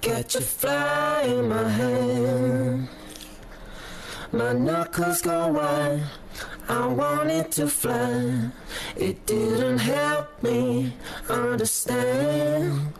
[0.00, 2.88] catch a fly in my hand.
[4.32, 6.02] My knuckles go white.
[6.68, 8.50] I wanted to fly.
[8.96, 10.92] It didn't help me
[11.28, 12.92] understand.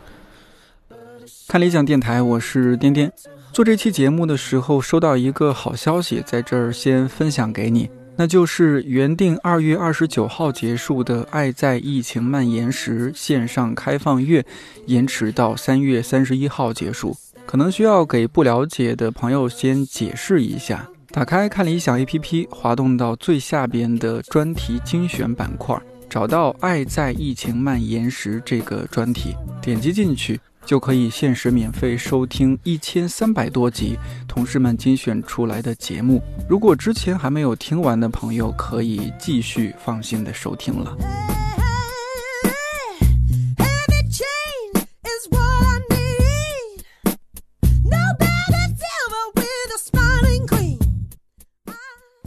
[1.47, 3.11] 看理想电台，我是颠颠。
[3.53, 7.89] 做这期节目的时候，收到一个好消息，在这儿先分享给你。
[8.19, 14.45] 那就是原定二月二十九号结束的《爱在疫情蔓延时》线上开放月，
[14.87, 17.15] 延迟到三月三十一号结束。
[17.45, 30.37] 可能需要给不了解的朋友先解释一下：打开看理想 APP，滑动到最下边的专题精选板块，找到《爱在疫情蔓延时》这个专题，点击进去。
[30.65, 36.21] 就可以限时免费收听一千三百多集同事们精选出来的节目。
[36.47, 40.95] 如果之前还没有听完的朋友，可以继续放心的收听了。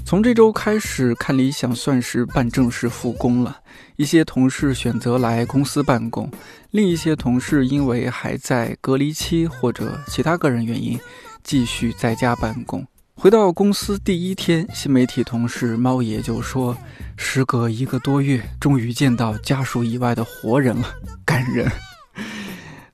[0.04, 3.61] 从这周开始，看理想算是半正式复工了。
[3.96, 6.30] 一些同事选择来公司办公，
[6.70, 10.98] 另一些同事因为还在隔离期或者其他个人原因，
[11.42, 12.86] 继续在家办公。
[13.14, 16.76] 回到公司第一天，新媒体同事猫爷就说
[17.16, 20.88] ：“时隔一个多月，终于见到家属以外的活人了，
[21.24, 21.70] 感人。”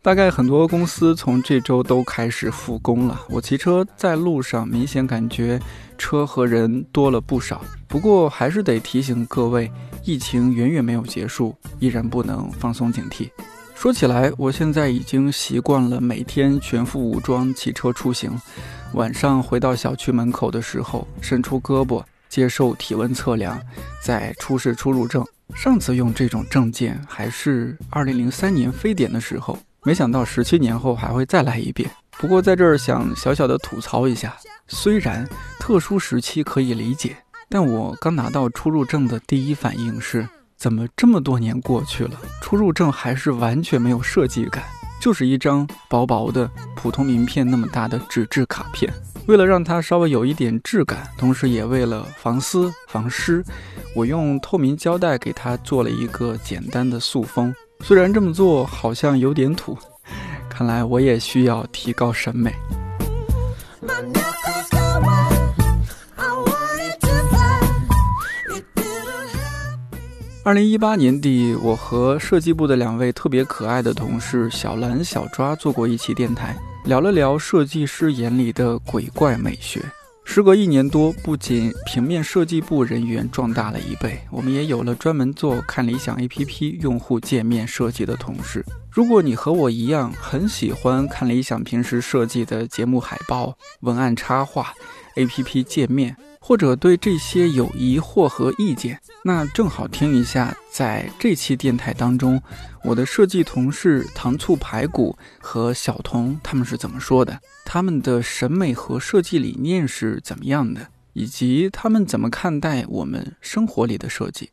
[0.03, 3.21] 大概很多公司从这周都开始复工了。
[3.29, 5.61] 我骑车在路上，明显感觉
[5.99, 7.63] 车和人多了不少。
[7.87, 9.71] 不过还是得提醒各位，
[10.05, 13.29] 疫情远远没有结束，依然不能放松警惕。
[13.75, 18.31] 说起来，我现在已经习惯了每天全副武装骑车出行。
[18.95, 23.61] 晚上回到小区门口的时候，伸出胳膊接受体温测量，
[24.03, 25.25] 再出示出入证。
[25.55, 29.59] 上次用这种证件还是2003年非典的时候。
[29.85, 31.89] 没想到十七年后还会再来一遍。
[32.21, 35.27] 不过在这儿想小小的吐槽一下，虽然
[35.61, 37.17] 特殊时期可以理解，
[37.49, 42.13] 但我刚拿到出入证的第一反应是，怎么这么多年过去了，
[42.43, 44.65] 出入证还是完全没有设计感，
[45.01, 48.93] 就是一张薄薄的普通名片那么大的纸质卡片。
[49.29, 53.45] 为了让它稍微有一点质感，同时也为了防撕防湿，
[53.95, 57.55] 我用透明胶带给它做了一个简单的塑封。
[57.83, 59.79] 虽然这么做好像有点土，
[60.59, 62.53] 看来我也需要提高审美。
[70.43, 79.81] 二零一八年底，我和设计部的两位特别可爱的同事小蓝、小抓做过一期电台，聊了聊设计师眼里的鬼怪美学。
[80.31, 88.63] 时隔一年多，不仅平面设计部人员壮大了一倍，我们也有了专门做看理想 APP 用户界面设计的同事。
[88.91, 94.75] 如果你和我一样很喜欢看理想平时设计的节目海报、文案插画、
[95.17, 102.41] APP 界面，或者对这些有疑惑和意见，那正好听一下，在这期电台当中，
[102.83, 114.51] 我的设计同事糖醋排骨和小童他们是怎么说的，他们的审美和设计理念是怎么样的，以及他们怎么看待我们生活里的设计。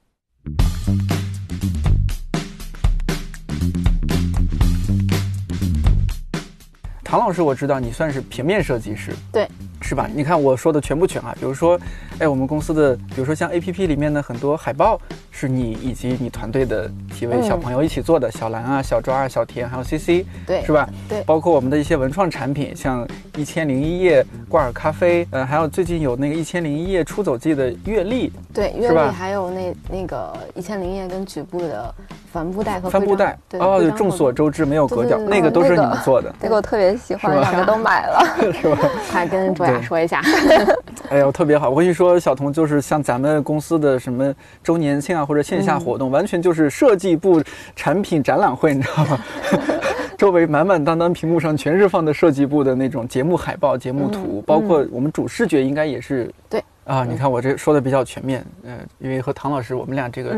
[7.01, 9.47] 唐老师，我知道你算是平面设计师，对。
[9.87, 10.09] 是吧？
[10.11, 11.31] 你看我说的全不全啊？
[11.39, 11.79] 比如说，
[12.17, 14.99] 哎，我们公司的，比如说像 A P P 里面的很多海报，
[15.37, 20.87] 是你以及你团队的几位小朋友一起做的，小兰啊、小抓啊、小田，还有 C C，对，是吧？
[21.09, 31.93] 对，包括我们的一些文创产品，像一千零一夜挂耳咖啡，呃，还有最近有那个一千零一夜出走记的月历，对，月历还有那那个一千零一夜跟局部的。
[32.35, 36.35] 帆布袋和帆布袋哦，众所周知没有格调，那个都是你们做的。
[36.41, 38.77] 那个我特别喜欢，两个都买了， 是吧？
[39.09, 40.21] 快跟卓雅说一下。
[41.11, 41.69] 哎呦，特别好！
[41.69, 44.33] 我跟你说，小童就是像咱们公司的什么
[44.63, 47.41] 周年庆啊，或者线下活动，完全就是设计部
[47.75, 49.19] 产品展览会，你知道吗？
[50.17, 57.03] 周围满满当当屏幕上全是放的设计部的那种节目海报、节目图，包括我们主视觉应该也是对啊。
[57.03, 60.35] 你看我这说的比较全面，嗯，因为和唐老师我们俩这个。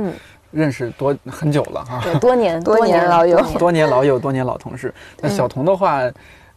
[0.50, 4.94] 认识多很久了哈， 多年多年老友，多年老友，多年老同事。
[5.20, 6.02] 那小童的话，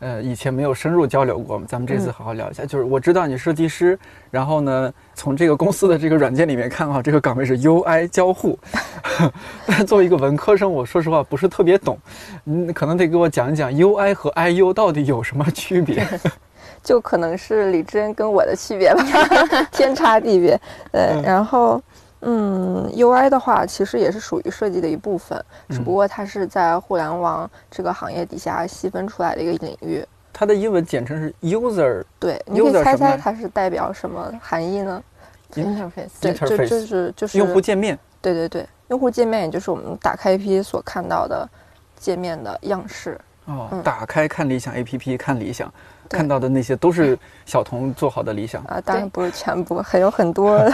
[0.01, 2.65] 呃，以前没有深入交流过，咱们这次好好聊一下。
[2.65, 3.99] 就是我知道你设计师，
[4.31, 8.59] 然后呢，从这个公司的这个软件里面看啊，这个岗位是 UI 交互。
[9.67, 11.99] 但作为一个文科生，我说实话不是特别懂，
[12.47, 16.07] 嗯可能得给我讲一讲 UI 和 IU 到底有什么区别。
[16.83, 19.05] 就可能是李真跟我的区别吧，
[19.71, 20.59] 天差地别。
[20.91, 21.81] 对，然后。
[22.23, 30.05] 嗯，UI 的话其实也是属于设计的一部分，只不过它是在互联网这个行业底下细分出来的一个领域。
[30.33, 35.03] 它的英文简称是 user 对，你可以猜猜它是代表什么含义呢
[35.55, 37.99] ？interface 对，就就是就是用户界面。
[38.23, 41.49] 对对对，用户界面也就是我们打开 APP 所看到的
[41.97, 43.19] 界面的样式。
[43.47, 45.73] 哦，嗯打开看理想 APP 看理想，
[46.09, 48.63] 看到的那些都是小童做好的理想。
[48.65, 50.61] 啊，当然不是全部，还有很多。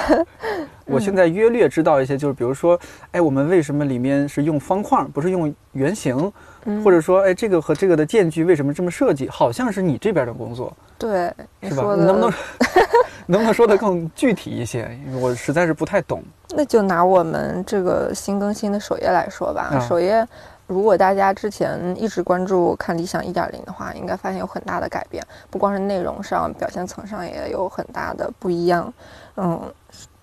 [0.87, 2.79] 我现在约略知道一些，就是比如说，
[3.11, 6.33] 哎，我们为什么里面是用方框，不是用圆形？
[6.69, 9.29] 嗯或者说，哎，这个和这个的间距为什么这么设计？
[9.29, 11.95] 好像是你这边的工作，对，你是吧？
[11.97, 12.33] 你能不能
[13.27, 14.91] 能不能说的更具体一些？
[15.07, 16.23] 因为我实在是不太懂。
[16.51, 20.27] 那就拿我们这个新更新的首页来说吧，啊首页。
[20.67, 28.93] 如果大家之前一直关注看理想一点零的话，应该发现有很大的改变，不光是内容上，表现层上也有很大的不一样。
[29.37, 29.63] 嗯，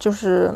[0.03, 0.53] 就是，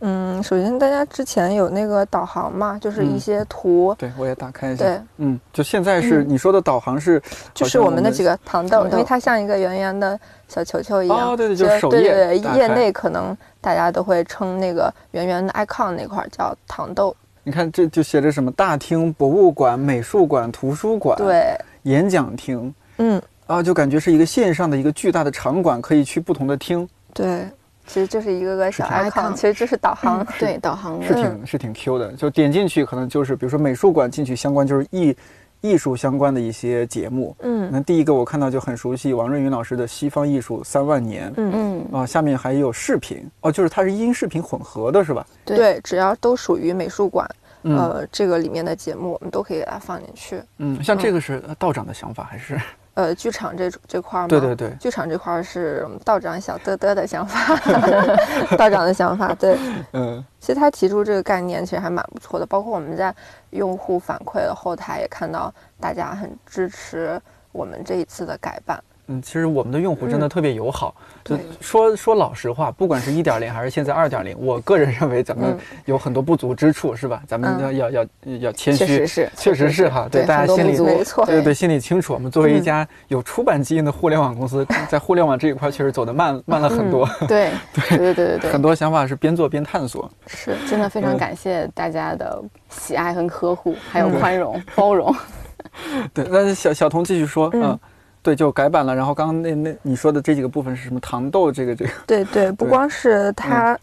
[0.00, 4.84] 嗯，首先大家之前有那个导航嘛，就是一嗯些图，对，我也打开一下。
[4.84, 7.22] 对，嗯，就现在是嗯你说的导航是，
[7.54, 11.30] 就是我们的几个糖豆，因为它像一个圆圆的小球球一样。
[11.30, 17.16] 哦，对对，就是首对页对对，业打开内可能大家都会称那个圆圆的 icon 那块儿叫糖豆。
[17.42, 27.48] 你看这就写着什么大厅、博物馆、美术馆、图书馆、对，演讲厅嗯，啊，就感觉是一个线上的一个巨大的场馆，可以去不同的厅，对，
[27.92, 30.24] 其实就是一个个小是挺 icon，icon 其实这是导航。
[30.38, 32.12] 对 导航是，挺是挺 Q 的。
[32.12, 35.16] 就点进去可能就是比如说美术馆进去相关就是艺
[35.60, 37.36] 艺术相关的一些节目。
[37.40, 45.26] 嗯那第一个我看到就很熟悉，王瑞云老师的《西方艺术三万年》嗯，嗯，啊，下面还有视频哦，就是它是音视频混合的是吧？
[45.44, 47.28] 对对，只要都属于美术馆，
[47.64, 50.40] 嗯呃，这个里面的节目我们都可以给它放进去。
[50.58, 52.56] 嗯，像这个是道长的想法还是？
[53.00, 57.56] 呃，剧场这这块儿嘛，对对对，剧场这块儿是道长小嘚嘚的想法，
[58.58, 59.34] 道长的想法。
[59.34, 59.58] 对，
[59.92, 63.14] 嗯其实他提出这个概念其实还蛮不错的，包括我们在
[63.50, 67.20] 用户反馈的后台也看到大家很支持
[67.52, 68.78] 我们这一次的改版。
[69.10, 70.94] 嗯，其实我们的用户真的特别友好。
[71.24, 77.22] 就说说老实话，不管是一点零还是现在二点零，我个人认为咱们嗯有很多不足之处，是吧？
[77.26, 78.06] 咱们嗯要要要
[78.38, 82.14] 要谦虚确实，是，确实是哈，对对大家心里没错对对，心里清楚。
[82.14, 90.10] 我们作为一嗯家有出版基因的互联网公司， 在互联网这一块确实走得慢慢了很多， 对对对对对对很多想法是边做边探索。
[90.26, 95.14] 是，真的非常嗯感谢大家的喜爱和呵护，还有嗯宽容、包容。
[96.14, 97.78] 对，那小小童继续说，嗯嗯，
[98.22, 98.94] 对，就改版了。
[98.94, 101.00] 然后刚刚那那你说的这几个部分是什么？
[101.00, 103.78] 糖豆这个这个，对对，不光是它，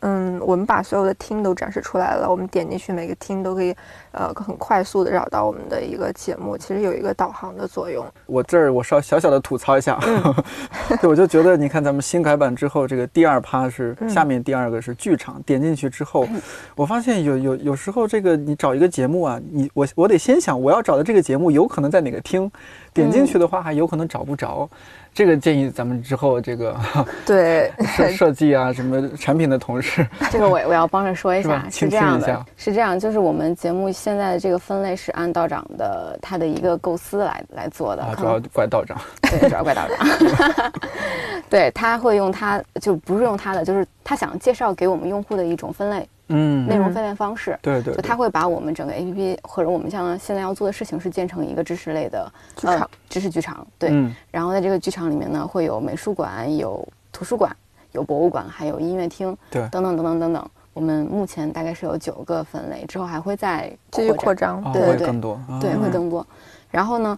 [0.00, 3.74] 嗯，我们把所有的厅都展示出来了，我们点进去每个厅都可以，
[4.12, 8.04] 呃，很快速的找到我们的一个节目，其实有一个导航的作用。
[8.26, 10.34] 我这儿我稍小小的吐槽一下，嗯
[11.00, 16.28] 对，我就觉得你看咱们新改版之后，这个第二趴是嗯下面第二个是剧场，点进去之后，
[16.76, 22.50] 我发现有有有时候这个你找一个节目啊，你我我得先想我要找的这个节目有可能在哪个厅，
[22.92, 24.68] 点进去的话还有可能找不着。
[25.14, 26.76] 这个建议咱们之后这个
[27.24, 39.00] 对， 设 设计啊什么产品的同事，这个我我要帮着说一下，倾是这样的听一下，是这样，就是我们节目现在的这个分类是按道长的他的一个构思来来做的，啊，主要怪道长。
[39.22, 40.72] 对，主要怪道长。
[41.48, 47.58] 对，他会用他就不是用他的，就是他想介绍给我们用户的一种分类嗯，内容分类方式。
[47.60, 52.32] 对对，对就他会把我们整个 APP 或者我们像现在要做的事情是建成一个知识类的
[52.62, 53.90] 呃剧场知识剧场，对。
[53.92, 57.54] 嗯然后在这个剧场里面呢，会有美术馆、有图书馆、
[57.92, 60.50] 有博物馆，还有音乐厅，对等等等等等等。
[60.72, 64.60] 我们目前大概是有九个分类，之后还会再继续扩，张。
[64.64, 66.26] 啊，对对会更多，对，啊会更多。
[66.68, 67.16] 然后呢，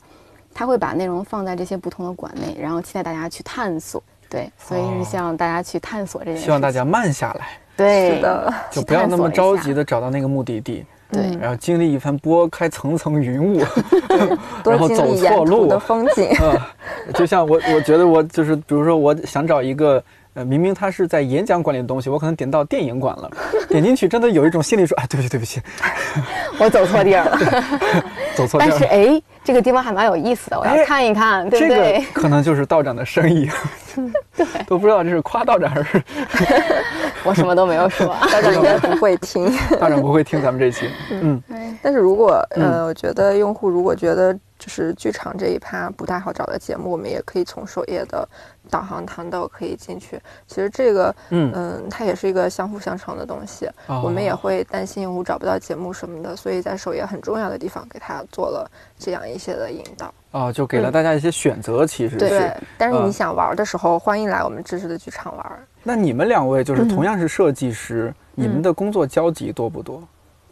[0.53, 4.03] 他会把内容放在这些不同的馆内，然后期待大家去探索。
[4.29, 6.45] 对，所以哦是希望大家去探索这件事情。
[6.45, 13.63] 希望大家慢下来，对是的，就不要那么着急的找到那个目的地，对嗯然后经历一番拨开层层云雾。
[14.65, 16.29] 然后走错路的风景。
[16.41, 16.59] 嗯，
[17.15, 20.03] 就像我，我觉得我就是，比如说，我想找一个，
[20.37, 23.31] 呃，明明他是在演讲馆里的东西，我可能点到电影馆了，
[23.71, 25.63] 点进去真的有一种心理说，哎，对不起，对不起，
[26.61, 27.39] 我走错地儿了，
[28.37, 28.89] 走错地但是儿。
[28.89, 32.05] 哎，这个地方还蛮有意思的，我哎要看一看，对这个不对？
[32.13, 33.49] 可能就是道长的生意，
[34.37, 36.03] 对，都不知道这是夸道长还是
[37.25, 38.07] 我什么都没有说。
[38.31, 39.51] 道长应该不会听。
[39.81, 40.91] 道长不会听咱们这期。
[41.11, 41.43] 嗯，
[41.83, 48.29] 但是如果嗯呃，我觉得用户如果觉得就是剧场这一趴不太好找的节目，我们也可以从首页的
[48.71, 50.21] 导航弹豆可以进去。
[50.47, 53.69] 其实这个嗯嗯，它也是一个相辅相成的东西。
[53.87, 60.13] 哦我们也会担心用户找不到节目什么的，所以在首页很重要的地方给他做了这样一些的引导。
[60.31, 62.39] 哦，就给了大家一些选择，其实对是。
[62.39, 65.67] 对，但是嗯你想玩的时候，欢迎来我们知识的剧场玩。
[65.83, 70.03] 那你们两位就是嗯同样是设计师，你们的工作交集多不多？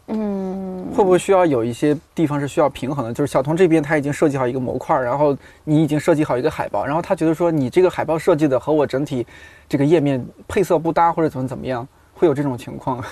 [0.07, 3.13] 嗯，会不会需要有一些地方是需要平衡的？
[3.13, 9.25] 就是小童这边他已经设计好一个模块，然后你已经设计好一个海报，然后他觉得说你这个海报设计的和我整体
[9.67, 13.03] 这个页面配色不搭，或者怎么怎么样，会有这种情况？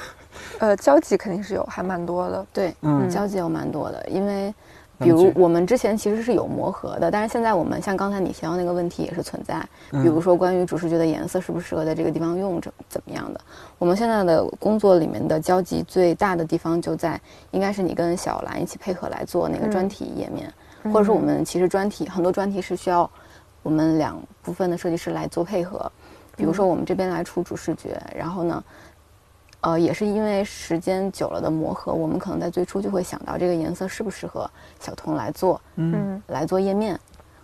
[0.59, 2.45] 呃，交集肯定是有，还蛮多的。
[2.53, 4.53] 对，嗯交集有蛮多的，因为
[5.03, 9.59] 比如我们之前其实是有磨合的，但是现在我们像刚才你提到那个问题也是存在，
[9.91, 13.41] 比如说关于主视觉的颜色适不适合在这个地方用，怎怎么样的。
[13.77, 17.19] 我们现在的工作里面的交集最大的地方就在，
[17.51, 20.51] 应该是你跟小兰一起配合来做那个专题页面，
[20.93, 23.09] 或者说我们其实专题很多专题是需要
[23.61, 25.91] 我们两部分的设计师来做配合，
[26.35, 28.63] 比如说我们这边来出主视觉，然后呢。
[29.63, 34.49] 呃，也是因为时间久了的磨合，我们可能在最初就会想到这个颜色适不适合
[34.81, 36.99] 小童来做，嗯来做页面。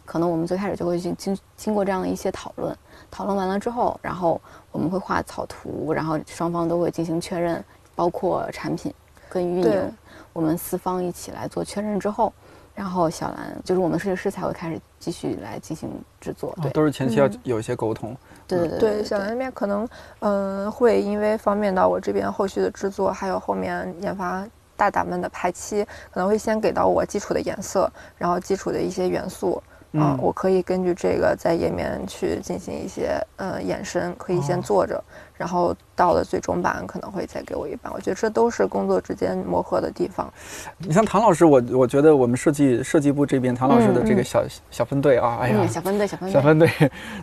[0.05, 2.75] 可能我们最开始就会经经经过这样一些讨论，
[3.09, 7.63] 讨论完了之后，然后我们会画草图，然后双方都会进行确认，
[7.95, 8.93] 包括产品
[9.29, 9.93] 跟运营，
[10.33, 12.33] 我们四方一起来做确认之后，
[12.75, 16.53] 然后小兰就是我们设计师才会开始继续来进行制作。
[16.61, 18.09] 对，哦都是前期要嗯有一些沟通。
[18.09, 18.17] 对
[18.57, 19.87] 对对对，小兰那边可能，
[20.21, 24.43] 嗯、会因为方便到我这边后续的制作，还有后面研发
[24.75, 30.17] 大胆们的排期，可能会先给到我基础的颜色，然后基础的一些元素，嗯、嗯。
[30.21, 34.61] 我可以根据这个在页面去进行一些呃延伸，可以先哦。
[34.61, 35.03] 做着，
[35.39, 37.89] 然后到了最终版可能会再给我一版。
[37.95, 40.29] 我觉得这都是工作之间磨合的地方。
[40.77, 46.69] 你像唐老师，我我觉得我们设计设计部这边唐老师的嗯这个小、小分队啊，哎呀，嗯，小分队，小分队，小分队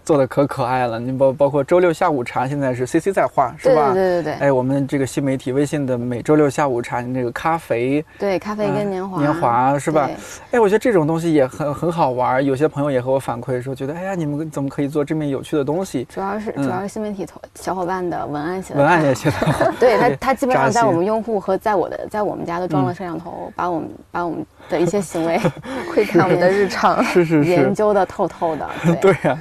[0.03, 0.99] 做的可可爱了。
[0.99, 3.93] 你包包括周六下午茶，现在是 CC 在画，是吧？
[3.93, 10.09] 对对对对哎，我们这个新媒体微信的每周六下午茶，那个咖啡对，咖啡嗯跟年华，年华是吧？
[10.53, 12.43] 哎，我觉得这种东西也很很好玩。
[12.43, 16.05] 有些朋友也和我反馈说，觉得哎呀，你们怎么可以做这么有趣的东西？
[16.05, 22.95] 主要是嗯主要是新媒体同小伙伴的文案写的，文案也写的好， 对他他基本上在我们用户和在我的在我们家都装了嗯。
[22.95, 25.41] 摄像头，把我们把我们的一些行为
[25.93, 27.03] 窥看我们的日常。
[27.05, 28.69] 是是是，研究的透透的，
[29.01, 29.13] 对。
[29.29, 29.39] 呀、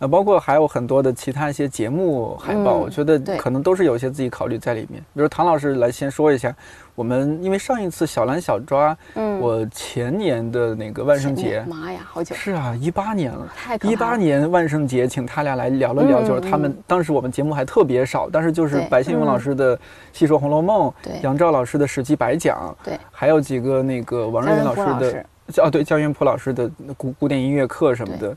[0.00, 5.00] 呃，包括还有很多的其他一些节目海报，嗯我觉得可能都是有一些自己考虑在里面。
[5.14, 6.54] 比如唐老师来先说一下，
[6.98, 13.46] 我们因为上一次小蓝小抓，嗯，我前年的那个万圣节，妈呀，好久，是啊，一八年了。
[13.56, 16.76] 太一八年万圣节，请他俩来聊了聊，嗯就是他们嗯。
[16.88, 19.76] 当时我们节目还特别少，但是就是白先勇老师的
[20.12, 21.20] 《戏说红楼梦》，对。
[21.22, 24.80] 杨照老师的《史记白讲》，对，还有几个那个王瑞云老师。
[24.98, 25.24] 的
[25.62, 28.36] 哦，对，焦元溥老师的古古典音乐课什么的，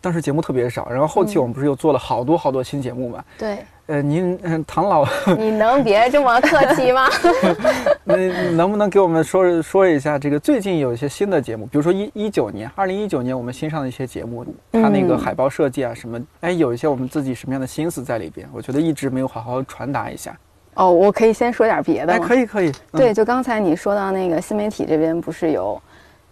[0.00, 0.90] 当时节目特别少。
[0.90, 1.42] 然后后期嗯。
[1.42, 3.24] 我们不是又做了好多好多新节目嘛？
[3.38, 5.04] 对，呃，您嗯， 唐老，
[5.36, 7.08] 你能别这么客气吗？
[8.04, 8.16] 那
[8.52, 11.66] 能不能给我们说说一下这个最近有一些新的节目？
[11.66, 18.48] 比如说一一九年，二零一九年我们新上的一些节目，它那个嗯海报设计啊什么，哎，有一些我们自己什么样的心思在里边？
[18.52, 20.38] 我觉得一直没有好好传达一下。
[20.74, 25.82] 哦，我可以先说点别的哎，可以可以，嗯对，就刚才你说到那个新媒体这边不是有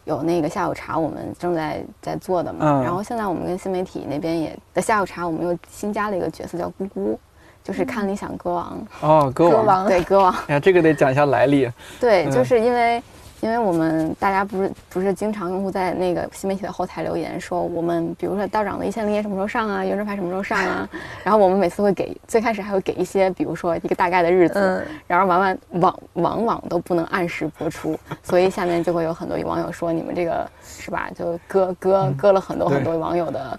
[0.04, 2.58] 有那个下午茶，我们正在在做的嘛。
[2.60, 7.18] 嗯然后现在我们跟新媒体那边也的下午茶，我们又新加了一个角色叫姑姑，
[7.68, 8.86] 就是看理想歌王。
[9.02, 10.34] 哦，歌王，歌王对，歌王。
[10.46, 11.70] 哎呀，这个得讲一下来历。
[12.00, 13.02] 对，嗯就是因为。
[13.40, 20.88] 因为我们大家不是不是经常用户在那个新媒体的后台留言说，我们比如说道长的一线 links 什么时候上啊，原正牌什么时候上啊，
[21.22, 33.58] 然后我们每次会给最开始还会给一些，比如说一个大概的日子，嗯，然后往往往往往都不能按时播出，所以下面就会有很多网友说你们这个是吧，就割割割了很多很多网友的，嗯，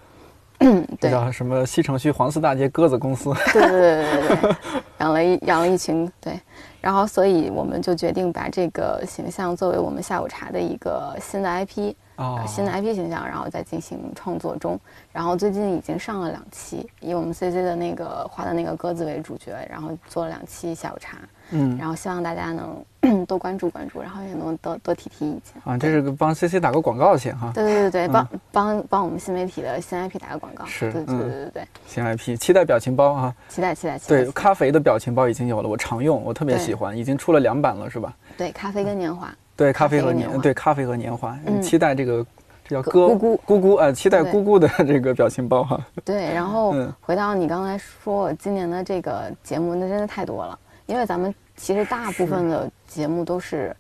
[0.60, 1.66] 这对叫什么？
[1.66, 3.34] 西城区黄寺大街鸽子公司。
[3.54, 4.56] 对对对对对对，
[5.00, 6.40] 养了一养了一群对，
[6.82, 14.78] 然后所以我们就决定把这个形象作为我们下午茶的一个新的 IP，哦，新的 IP 形象，然后再进行创作中。
[15.14, 21.18] 然后最近已经上了两期，以我们 CC 的那个画的那个鸽子为主角，然后做了两期下午茶。
[21.52, 22.84] 嗯，然后希望大家能
[23.26, 25.62] 多关注关注，然后也能多多提提意见。
[25.64, 27.52] 啊，这是个帮 CC 打个广告先哈。
[27.54, 30.66] 对对对对，嗯帮帮帮我们新媒体的新 IP 打个广告。
[30.66, 33.36] 是对对对嗯对对，新 IP，期待表情包啊！
[33.48, 34.24] 期待期待期待。
[34.24, 38.14] 对，咖啡的表情包已经有了，我常用，我特别喜欢，已经出了两版了，是吧？
[38.38, 42.26] 对咖啡跟年华，对，咖啡和年，对咖啡和年华，嗯期待这个
[42.68, 45.80] 这叫咕哥咕咕咕咕啊，期待对咕咕的这个表情包哈。
[46.06, 53.76] 对，然后嗯回到你刚才说我今年的这个节目，那真的太多了，因为咱们其实大部分的节目都是，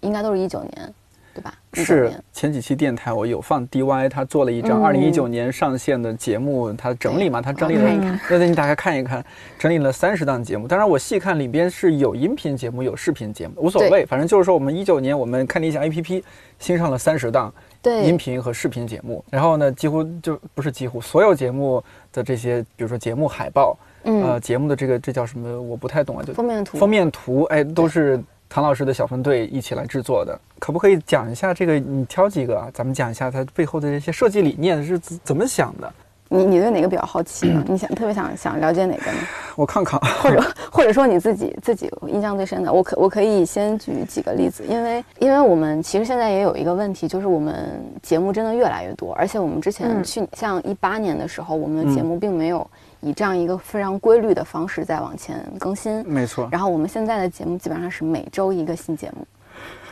[0.00, 0.94] 应该都是一九年，
[1.34, 1.52] 对吧？
[1.72, 4.84] 是前几期电台我有放 DY，他做了一张嗯。
[4.84, 7.82] 二零一九年上线的节目，他整理嘛，他整理了
[8.28, 9.24] 对对，你打开看一看，
[9.58, 10.68] 整理了三十档节目。
[10.68, 16.22] 当然我细看里边是有音频节目，有视频节目，无所谓，反正就是说我们一九年我们看理想 APP
[16.60, 21.82] 新上了三十档对音频和视频节目，然后呢，几乎就不是几乎所有节目
[22.12, 25.60] 的这些，比如说节目海报，呃，嗯，节目的这个这叫什么？
[25.60, 31.78] 我不太懂啊，就封面图，封面图，哎，都是唐老师的小分队一起来制作的，可不可以讲一下这个？
[31.78, 35.92] 你挑几个，咱们讲一下它背后的这些设计理念是怎怎么想的？
[36.26, 37.62] 你你对哪个比较好奇呢？
[37.68, 39.18] 你想特别想想了解哪个呢？
[39.56, 40.42] 我看看， 或者
[40.72, 52.66] 或者说你自己自己印象最深的，我可我可以先举几个例子，因为因为我们其实现在也有一个问题，就是我们节目真的越来越多，而且我们之前去像一八年的时候，我们的节目并没有
[53.04, 56.48] 以这样一个非常规律的方式在往前更新，没错。
[56.50, 59.26] 然后我们现在的节目基本上是每周一个新节目。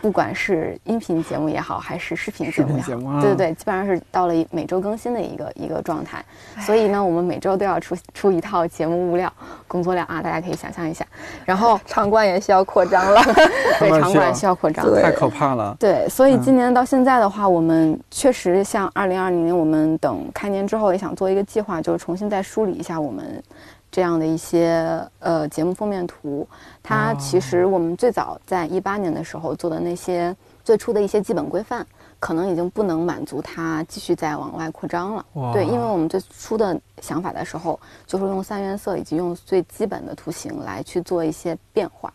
[0.03, 6.23] 不管是音频节目也好，还是视频节目也好，对对对，基本上是到了每周更新的一个一个状态。
[6.61, 9.33] 所以呢，我们每周都要出出一套节目物料，
[9.69, 11.07] 工作量啊，大家可以想象一下。
[11.45, 13.23] 然后 场馆也需要扩张了，
[13.79, 15.77] 对， 场馆需要扩张，太可怕了。
[15.79, 23.41] 对，所以今年到现在的话，我们确实像二零二零年，我们等开年之后也想做一个计划，就是重新再梳理一下我们。
[23.93, 26.49] 这样的一些呃节目封面图，
[26.83, 30.35] 它其实我们最早在一八年的时候做的那些
[30.65, 31.87] 最初的一些基本规范，
[32.19, 35.25] 可能已经不能满足它继续再往外扩张了。
[35.53, 42.11] 对，因为我们最初的想法的时候，就是用三原色以及用最基本的图形来去做一些变化，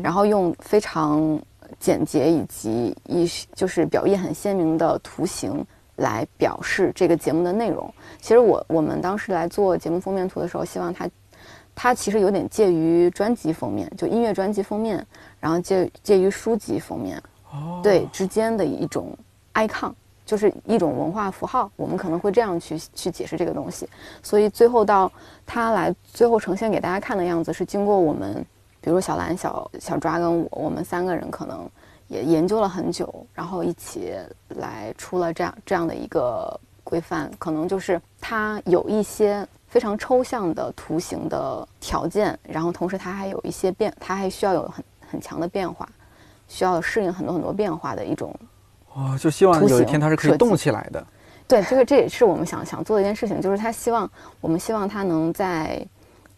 [0.00, 1.40] 然后用非常
[1.80, 5.66] 简洁以及一就是表意很鲜明的图形。
[5.96, 7.92] 来表示这个节目的内容。
[8.20, 11.08] 其实我我们当时来做节目封面图的时候，希望它，
[11.74, 15.04] 它其实有点介于专辑封面，就音乐专辑封面，
[15.40, 19.16] 然后介介于书籍封面，哦，对之间的一种
[19.54, 19.92] icon，
[20.24, 21.70] 就是一种文化符号。
[21.76, 23.88] 我们可能会这样去去解释这个东西。
[24.22, 25.10] 所以最后到
[25.44, 28.44] 它来最后呈现给大家看的样子，是经过我们，
[28.80, 31.68] 比如小兰、小小抓跟我，我们三个人可能。
[32.08, 34.14] 也研究了很久，然后一起
[34.56, 45.88] 来出了这样这样的一个规范，可能就是它有一些非常抽象的图形的条件，然后同时它还有一些变，它还需要有很很强的变化，
[46.46, 48.34] 需要适应很多很多变化的一种。
[48.92, 51.04] 哦，就希望有一天它是可以动起来的。
[51.48, 55.86] 对，这个这也是我们想想做的一件事情，就是他希望我们希望它能在。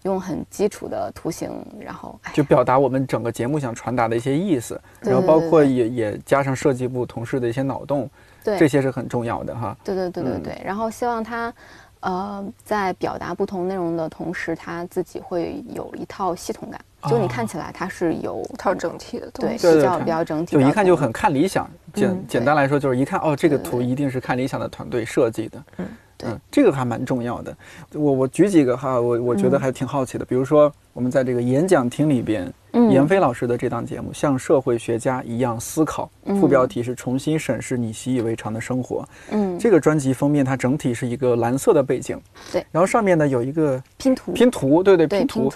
[0.04, 8.08] 用很基础的图形，然后就表达我们整个节目想传达的一些意思，然后包括也也加上设计部同事的一些脑洞，
[8.44, 9.76] 对，这些是很重要的哈。
[9.82, 11.52] 对对对对对，然后希望他，
[12.00, 16.80] 呃，在表达不同内容的同时，他自己会有一套系统感，
[17.10, 21.68] 就你看起来它是有一套整体的，对，比较比较整体，就一看就很看理想。
[21.92, 25.64] 简简单来说，就是一看哦，这个图一定是看理想的团队设计的。
[25.78, 25.86] 嗯。
[26.24, 27.56] 嗯，这个还蛮重要的。
[27.92, 30.24] 我我举几个哈，我我觉得还挺好奇的。
[30.24, 39.08] 比如说，我们在这个演讲厅里边，闫飞老师的这档节目《像社会学家一样思考》，副标题是“重新审视你习以为常的生活”。
[39.30, 42.20] 嗯，这个专辑封面它整体是一个蓝色的背景，
[42.52, 42.66] 对。
[42.72, 45.52] 然后上面呢有一个拼图，拼图，对对拼图。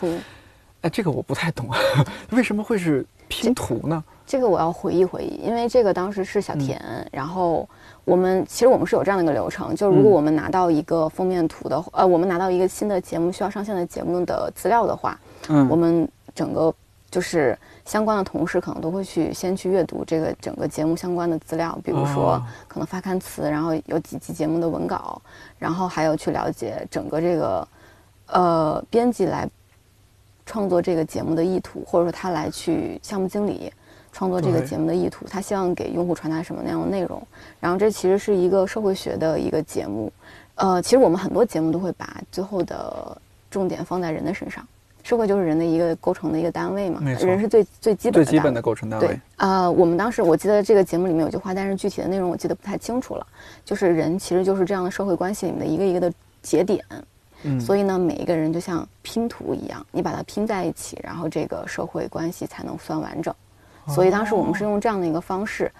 [0.82, 1.68] 哎，这个我不太懂，
[2.30, 4.02] 为什么会是拼图呢？
[4.26, 7.68] 这个我要回忆回忆，因为这个当时是小田，然后。
[8.04, 16.74] 我们其实我们是有这样的一个流程，就如果我们拿到一个封面图的，呃，我们拿到一个新的节目需要上线的节目的资料的话，嗯，我们整个
[17.10, 25.22] 就是相关的同事可能都会去先去阅读这个整个节目相关的资料，比如说可能发刊词，然后有几集节目的文稿，
[25.58, 27.68] 然后还有去了解整个这个
[28.26, 29.48] 呃编辑来
[30.44, 33.72] 创作这个节目的意图，或者说他来去项目经理。
[34.12, 37.20] 创作这个节目的意图，他希望给用户传达什么那样的内容？
[37.58, 40.12] 然后这其实是一个社会学的一个节目，
[40.56, 43.16] 呃，其实我们很多节目都会把最后的
[43.50, 44.66] 重点放在人的身上，
[45.02, 49.06] 社会就是人的一个构成的一个单位嘛，人是最最基本最基本的构成单位。
[49.06, 53.26] 对，呃，我们当时我记得这个节目里面有句话，但是具体的内容我记得不太清楚了，
[53.64, 56.84] 就是人其实就是这样的社会关系里面的一个一个的节点，
[57.44, 63.34] 嗯，所以呢，每一个人就像拼图一样，你把它拼在一起，然后这个社会关系才能算完整。
[63.88, 65.70] 所以当时我们是用这样的一个方式，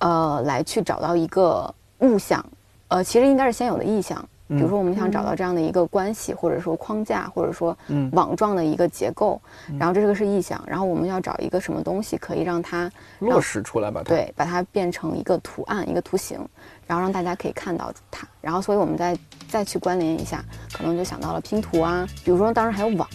[0.00, 2.44] 呃，来去找到一个物象，
[2.88, 4.22] 呃，其实应该是先有的意象。
[4.46, 7.76] 比如说，我们想找到这样的一个关系，或者说框架，或者说
[8.12, 9.40] 网状的一个结构，
[9.78, 12.88] 然后这个是意象，然后我们要找一个什么东西可以让它
[13.20, 14.02] 落实出来吧？
[14.04, 16.38] 对，把它变成一个图案，一个图形，
[16.86, 18.28] 然后让大家可以看到它。
[18.42, 19.16] 然后，所以我们再
[19.48, 22.06] 再去关联一下，可能就想到了拼图啊。
[22.22, 23.08] 比如说，当时还有网。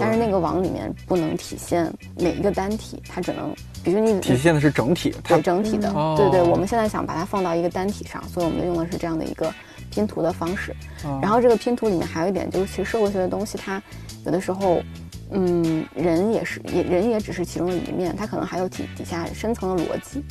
[0.00, 6.42] 但是那个网里面不能体现每一个单体，它只能，比如你体现的是整体，对整体的，对对。
[6.42, 9.52] 我们现在想把它放到一个单体上，所以我们用的是这样的一个
[9.90, 10.74] 拼图的方式。
[11.22, 13.82] 然后这个拼图里面还有一点就是，其实社会学的东西，它
[14.24, 14.82] 有的时候，
[15.30, 20.22] 嗯，人也是，也人也只是其中的一面，它可能还有底底下深层的逻辑。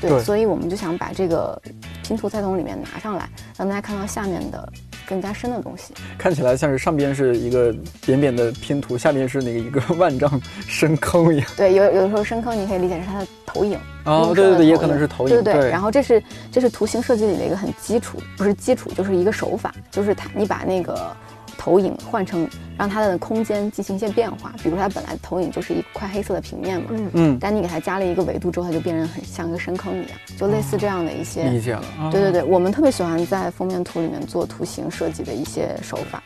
[0.00, 1.60] 对，所以我们就想把这个
[2.02, 4.72] 拼图菜从里面拿上来，让大家看到下面的。
[5.06, 5.92] 更加深的东西。
[6.18, 11.46] 看起来像是上边是一个扁扁的拼图，下边是那个一个 万丈深坑一样。
[11.56, 13.78] 对，有有的时候深坑你可以理解是它的投影。
[14.04, 15.34] 哦，对对对，也可能是投影。
[15.34, 15.70] 对对对。
[15.70, 21.14] 然后这是这是图形设计里的一个很基础，不是基础，就是一个手法，就是它你把那个。
[21.60, 31.84] 投影换成让它的空间进行一些变化，比如它本来投影就是一块黑色的平面嘛，嗯嗯，但你给它加了一个维度之后，它就变成很像一个深坑一样，就类似这样的一些理解了。
[32.10, 36.22] 对对对，我们特别喜欢在封面图里面做图形设计的一些手法。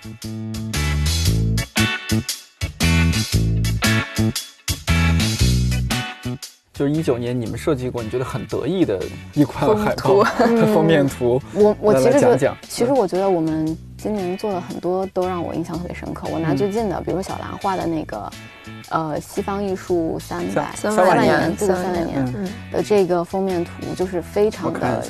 [6.75, 9.01] 就是一九年你们设计过你觉得很得意的
[9.33, 10.23] 一款海报
[10.75, 13.75] 封面图，我我其实讲讲，其实我觉得我们。
[13.97, 16.29] 今年做的很多，都让我印象特别深刻。
[16.31, 18.31] 我拿最近的，比如说小兰画的那个，
[18.91, 25.03] 呃，西方艺术三百三万年，这个三万年的这个封面图，就是非常的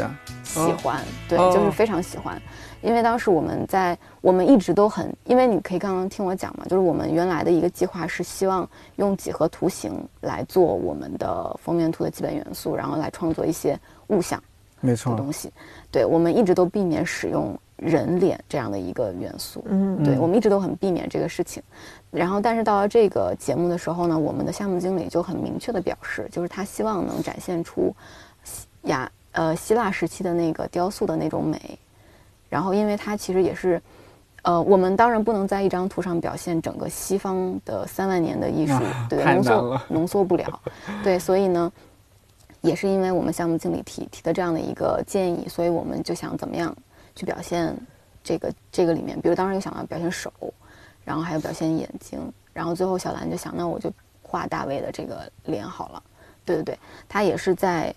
[0.45, 2.41] 喜欢，对，就是非常喜欢。
[2.85, 14.43] 因为当时我们在，我们一直都很，因为你可以刚刚听我讲嘛，就是我们原来的一个计划是希望用几何图形来做我们的封面图的基本元素，然后来创作一些物象，
[14.81, 15.51] 没错的东西。
[15.91, 17.59] 对，我们一直都避免使用。
[17.77, 21.61] 人脸这样的一个元素，嗯，对我们一直都很避免这个事情。
[22.13, 27.93] 然后，但是到了这个节目的时候呢，我们的项目经理就很明确的表示，就是他希望能展现出
[28.83, 31.77] 雅呃希腊时期的那个雕塑的那种美。
[32.55, 33.83] 然后，因为它其实也是，
[34.43, 38.75] 呃，我们当然不能在一张图上表现整个西方的三万年的艺术，
[39.11, 40.61] 对，浓缩浓缩不了。
[41.03, 41.73] 对，所以呢，
[42.61, 46.73] 也是因为我们项目经理提提的这样的一个建议，所以我们就想怎么样。
[47.17, 47.73] 去表现
[48.25, 50.33] 这个这个里面，比如当时有想到表现手，
[51.05, 52.19] 然后还有表现眼睛，
[52.53, 53.89] 然后最后小兰就想，那我就
[54.21, 56.03] 画大卫的这个脸好了。
[56.45, 57.95] 对对对，他也是在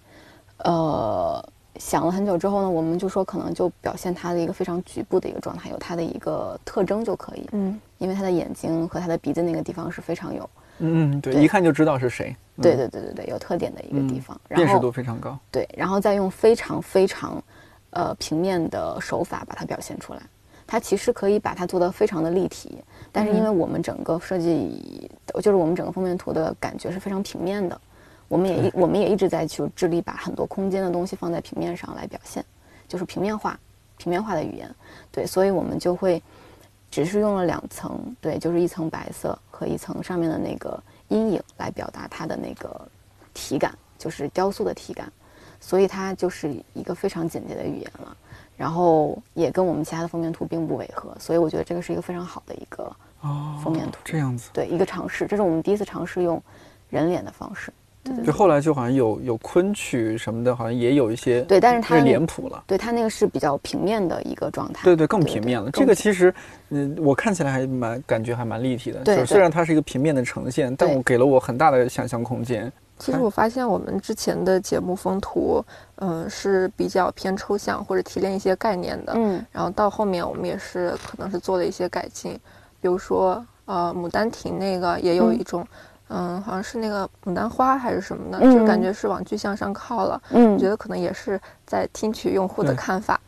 [0.59, 1.43] 呃
[1.79, 7.47] 想了很久之后呢，我们就说可能就表现他的一个非常局部的一个状态，有他的一个特征就可以。
[7.51, 12.35] 嗯，因为他的眼睛和他的鼻子那个地方是非常有，嗯对，一看就知道是谁。
[12.61, 15.37] 对对对对对，有特点的一个地方，辨识度非常高。
[15.51, 17.41] 对，然后再用非常非常。
[17.91, 20.21] 呃，平面的手法把它表现出来，
[20.67, 22.77] 它其实可以把它做得非常的立体，
[23.13, 25.09] 但是因为我们整个设计，
[25.41, 27.79] 就是我们整个封面图的感觉是非常平面的，
[28.27, 32.43] 我们也一我们也一直在去致力把很多空间的东西放在平面上来表现，
[32.87, 33.59] 就是平面化，
[33.97, 34.69] 平面化的语言，
[35.11, 36.21] 对，所以我们就会
[36.91, 42.87] 只是用了两层，对，就是一层白色和一层上面的那个阴影来表达它的那个
[43.33, 45.11] 体感，就是雕塑的体感。
[45.59, 48.15] 所以它就是一个非常简洁的语言了，
[48.55, 52.95] 然后也跟我们其他的封面图并不违和，所以我觉得这个是一个非常好的一个
[53.63, 53.97] 封面图。
[54.05, 56.39] 这样子，对，一个尝试，这是我们第一次尝试用
[56.91, 57.73] 人脸的方式。
[58.25, 62.63] 就后来就好像有有昆曲什么的，好像也有一些对，但是它脸谱了。
[62.67, 64.83] 对，它那个是比较平面的一个状态。
[64.83, 65.69] 对对，更平面了。
[65.71, 66.33] 这个其实，
[66.69, 68.99] 嗯，我看起来还蛮感觉还蛮立体的。
[69.01, 72.71] 对，虽然它是一个平面的呈现，但我给了我很大的想象空间。
[72.99, 75.63] 其实我发现我们之前的节目风图，
[75.97, 79.13] 嗯，是比较偏抽象或者提炼一些概念的。
[79.15, 82.33] 嗯，然后到后面我们也是可能是做了一些改进，
[82.81, 85.63] 比如说呃，《牡丹亭》那个也有一种，
[86.09, 90.21] 嗯，好像是那个牡丹花还是什么的，就感觉是往具象上靠了。
[90.31, 93.19] 嗯，我觉得可能也是在听取用户的看法。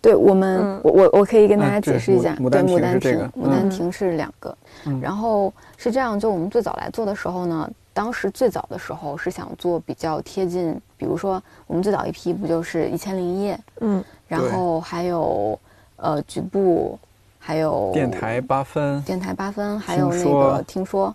[0.00, 4.56] 对我们，我我我可以跟大家解释一下，对，牡丹亭，牡丹亭是两个，
[5.00, 7.68] 然后是这样，就我们最早来做的时候呢。
[7.92, 15.58] 当时最早的时候是想做比较贴近，比如说我们最早一批不就是《一千零一夜》，嗯，然后还有
[15.96, 16.98] 呃局部，
[17.38, 21.06] 还有电台八分，电台八分，还有那个听说，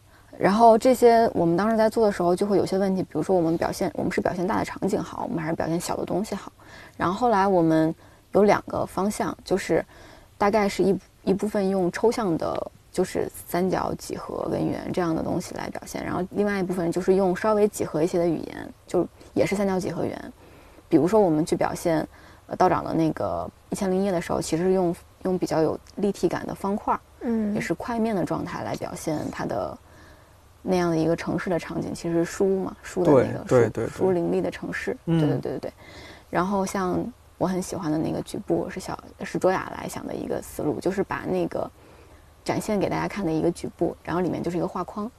[0.41, 6.51] 然后这些我们当时在做的时候就会有些问题，比如说我们表现我们是表现大的场景好，我们还是表现小的东西好。
[6.97, 7.93] 然后后来我们
[8.32, 9.86] 有两个方向，就是
[10.38, 12.71] 大概是一一部分用抽象的。
[12.93, 20.34] 就是三角几何跟圆这样的东西来表现，然后另外一部分就是用稍微几何一些的语言，就也是三角几何圆。
[20.89, 22.06] 比如说我们去表现
[22.47, 29.77] 呃道长的那个一千零一夜的时候，其实用用比较有立体感的方块，嗯，也是块面的状态来表现它的
[30.62, 35.74] 那样的一个城市的场景，其实是书嘛，书的那个书林立的城市，对对对对对。
[36.30, 37.04] 然后像
[37.38, 41.69] 我很喜欢的那个局部是小是卓雅来想的一个思路，就是把那个。
[42.43, 45.10] 展现给大家看的一个局部，然后里面就是一个画框，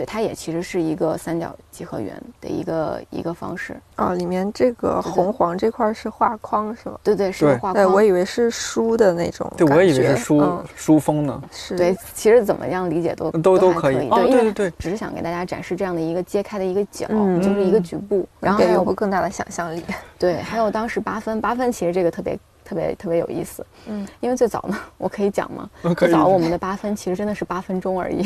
[0.00, 4.14] 对，它也其实是一个三角几何圆的一个一个方式啊。
[4.14, 6.98] 里面这个红黄这块是画框是吗？
[7.04, 7.74] 对对，是画框。
[7.74, 11.42] 对我以为是书的那种，对，我以为是书书封呢。
[11.52, 14.08] 是，对，其实怎么样理解都都都可以。
[14.08, 17.06] 对，对对对，只是想给大家展示这样的一个揭开的一个角，
[17.42, 19.84] 就是一个局部，然后有个更大的想象力。
[20.18, 22.38] 对，还有当时八分，八分其实这个特别。
[22.70, 23.66] 特别特别有意思。
[23.86, 25.68] 嗯，因为最早呢，我可以讲吗？
[25.96, 28.22] 最早我们的八分其实真的是八分钟而已。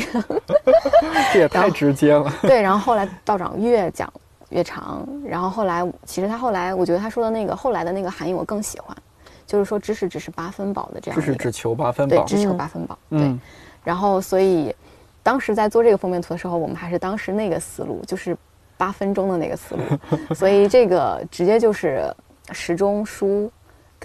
[1.33, 2.31] 这也太直接了。
[2.43, 4.11] 对，然后后来道长越讲
[4.49, 8.95] 越长，然后后来其实他后来，我觉得他说的那个后来的那个含义我更喜欢，
[9.47, 12.95] 就是说知识只是八分饱的这样一个，知识只求八分对，只求嗯八分饱。
[13.09, 13.39] 对，嗯，
[13.83, 14.75] 然后所以
[15.23, 18.37] 当时在做这个封面图的时候，我们还是当时那个思路，就是
[18.77, 19.81] 八分钟的那个思路，
[20.35, 22.13] 所以这个直接就是
[22.51, 23.51] 时钟书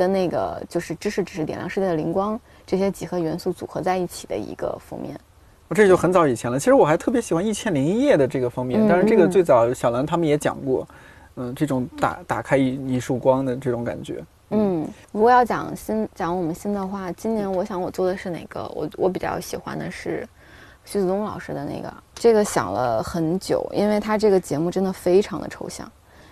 [0.00, 5.14] 跟那个就是知识只是点亮世界的灵光这些几何元素组合在一起的一个封面。
[5.68, 6.58] 我这就很早以前了。
[6.58, 10.88] 其实我还特别喜欢《一千零一夜》的这个封面，嗯但是这个嗯最早小兰他们也讲过，
[11.34, 14.24] 嗯，这种打打开一一束光的这种感觉。
[14.48, 18.66] 嗯，如果要讲新讲我们新的话，今年我想我做的是哪个？
[18.74, 20.26] 我我比较喜欢的是
[20.86, 25.86] 徐子东老师的那个，这个想了很久，因为他这个节目真的非常的抽象，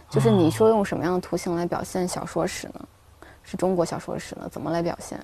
[0.08, 2.80] 就是你说用什么样的图形来表现小说史呢？
[3.48, 4.48] 是中国小说史呢？
[4.50, 5.18] 怎么来表现？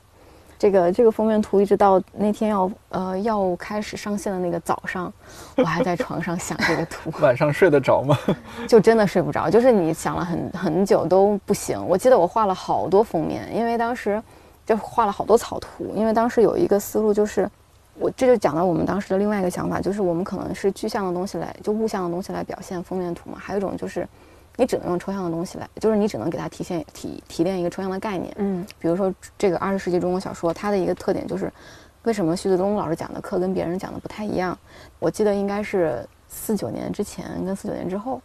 [0.57, 5.13] 这个这个封面图一直到那天要呃要开始上线的那个早上，
[5.57, 7.13] 我还在床上想这个图。
[7.21, 8.17] 晚上睡得着吗？
[8.67, 11.79] 就真的睡不着，就是你想了很很久都不行。
[11.87, 14.23] 我记得我画了好多封面，因为当时
[14.65, 17.51] 就画了好多草图，因为当时有一个思路就是，
[17.99, 23.37] 我这就讲到我们当时的另外一个想法，就是我们可能是具象的东西来，就物象的东西来表现封面图嘛。
[23.39, 24.09] 还有一种就是，
[24.57, 28.33] 你只能用抽象的东西来，就是你只能给它提现提提炼一个抽象的概念。
[28.39, 31.53] 嗯比如说这个二十世纪中国小说，它的一个特点就是，
[32.05, 34.57] 为什么徐子东老师讲的课跟别人讲的不太一样？
[34.99, 38.21] 我记得应该是四九年之前跟四九年之后，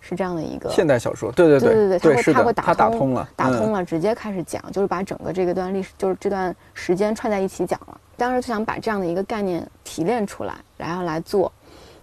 [0.00, 3.34] 是这样的一个现代小说，对对对对对他会他会打他打通通了，嗯。
[3.34, 8.00] 打通了，直接开始讲，就是把整个这个段历史，就是这段时间串在一起讲了。
[8.16, 11.50] 当时就想把这样的一个概念提炼出来，然后来做。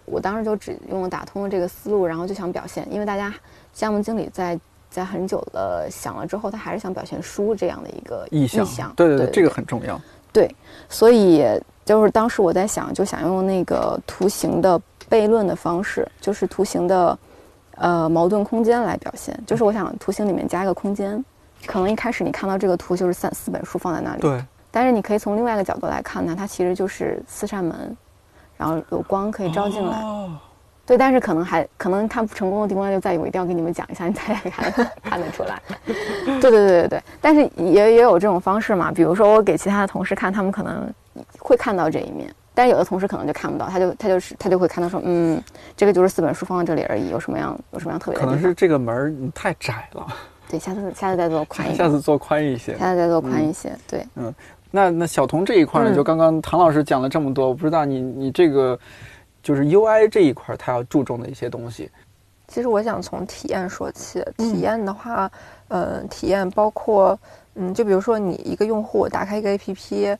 [0.06, 3.34] 我当时就只用了打通了这个思路，然后就想表现，因为大家
[3.74, 8.94] 项目经理在在很久了想了之后，他还是想表现书这样的一个意象，象。
[8.96, 10.00] 对对对这个很重要。
[10.32, 10.50] 对，
[10.90, 11.46] 所以
[11.86, 17.18] 就是当时我在想，就想用那个图形的悖论的方式，就是图形的
[17.76, 19.40] 呃矛盾空间来表现。
[19.46, 21.24] 就是我想图形里面加一个空间，
[21.68, 27.96] 可能一开始你看到这个图就是三四本书放在那里，对，但是你可以从另外一个角度来看呢，它其实就是四扇门，
[28.64, 29.98] 然后有光可以照进来。
[30.02, 30.32] 哦
[30.86, 35.62] 对，但是可能还可能它不成功的地方就在于我一定要给你们讲一下，你才看看得出来。
[35.86, 40.94] 对对对对对，但是也也有这种方式嘛，比如说我给其他的同事看，他们可能
[41.40, 45.42] 会看到这一面，但有的同事可能就看不到，他就他就是他就会看到说，嗯，
[45.78, 48.26] 这个就是四本书放在这里而已，有什么样有什么样特别的？
[48.26, 50.06] 可能是这个门儿你太窄了，
[50.50, 52.78] 对，下次下次再做宽一点，下次做宽一些。
[52.78, 54.06] 下次再做宽一些，对。
[54.76, 58.78] 那那小童这一块呢，嗯就刚刚唐老师讲了这么多，我不知道你你这个
[59.44, 61.92] 就是 UI 这一块，他要注重的一些东西。
[62.48, 64.20] 其实我想从体验说起。
[64.38, 65.30] 嗯体验的话，
[65.68, 67.18] 呃，体验包括，
[67.54, 70.18] 嗯，就比如说你一个用户打开一个 APP，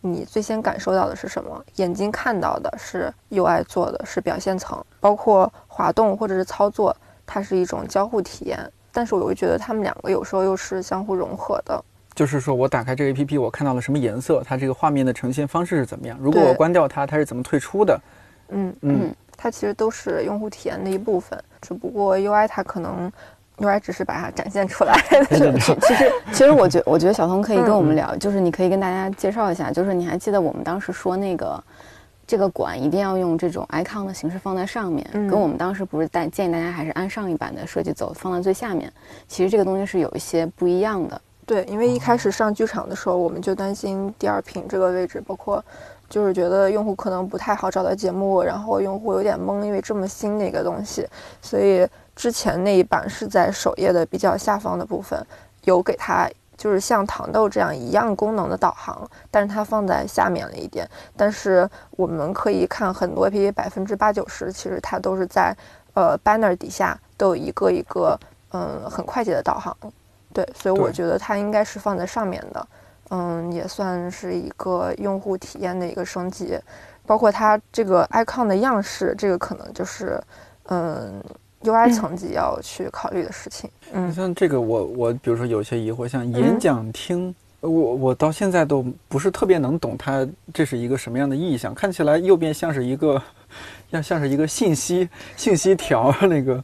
[0.00, 1.64] 你最先感受到的是什么？
[1.74, 8.70] 眼睛看到的是 UI 做的是表现层，包括滑动或者是操作，它是一种交互体验。
[8.92, 11.84] 但是我又觉得他们两个有时候又是相互融合的。
[12.16, 16.18] 就是说我打开这个 APP，我看到了什么颜色，它这个画面的呈现方式是怎么样？
[16.18, 18.00] 如果我关掉它，它是怎么退出的？
[18.48, 23.12] 嗯，嗯嗯它其实都是用户体验的一部分，只不过 UI 它可能
[23.58, 24.98] UI 只是把它展现出来。
[25.20, 31.62] 其其实其实我觉我觉得小童可以跟我们嗯聊，就是你可以跟大家介绍一下，就是你还记得我们当时说那个
[32.26, 38.90] 这个管一定要用这种 icon 的形式放在上面，嗯跟我们当时不是带建议大家还是按上一版的设计走，放在最下面。
[39.28, 41.20] 其实这个东西是有一些不一样的。
[41.46, 45.64] 对，因为一开始上剧场的时候，我们就担心第二屏这个位置，包括
[46.10, 51.08] 就是觉得用户可能不太好找到节目，然后用户有点懵，因为这么新的一个东西，
[51.40, 55.24] 所以之前那一版是在首页的比较下方的部分，
[55.62, 60.88] 有给它就是像糖豆这样一样功能的导航，但是它放在下面了一点。
[61.16, 65.56] 但是我们可以看很多 APP，百分之八九十其实它都是在
[65.94, 68.18] 呃 banner 底下都有一个一个
[68.50, 69.76] 嗯很快捷的导航。
[70.36, 72.68] 对，所以我觉得它应该是放在上面的，
[73.08, 76.58] 嗯，也算是一个用户体验的一个升级，
[77.06, 80.22] 包括它这个 icon 的样式，这个可能就是
[80.64, 81.24] 嗯
[81.62, 83.70] UI 层级要去考虑的事情。
[83.94, 84.12] 嗯。
[84.12, 93.22] 像这个我我比如说有些疑惑，像演讲厅，我我到现在都不是特别能懂它这是一个什么样的意象，看起来右边像是一个，
[93.90, 96.62] 像像是一个信息信息条那个，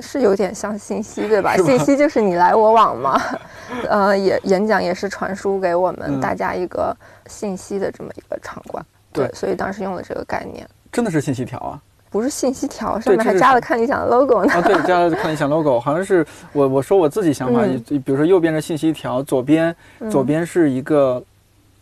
[0.00, 1.56] 是有点像信息，对吧？
[1.56, 3.20] 吧信息就是你来我往嘛，
[3.88, 6.96] 呃，也演讲也是传输给我们嗯大家一个
[7.26, 8.84] 信息的这么一个场馆。
[9.12, 10.68] 对所以当时用了这个概念。
[10.92, 11.80] 真的是信息条啊。
[12.10, 14.52] 不是信息条，上面还加了看理想的 logo 呢。
[14.54, 19.76] 啊，对，加了看理想 logo， 好像是我我说我自己想法，嗯比如说右边是信息条，左边
[20.10, 21.22] 左边是一个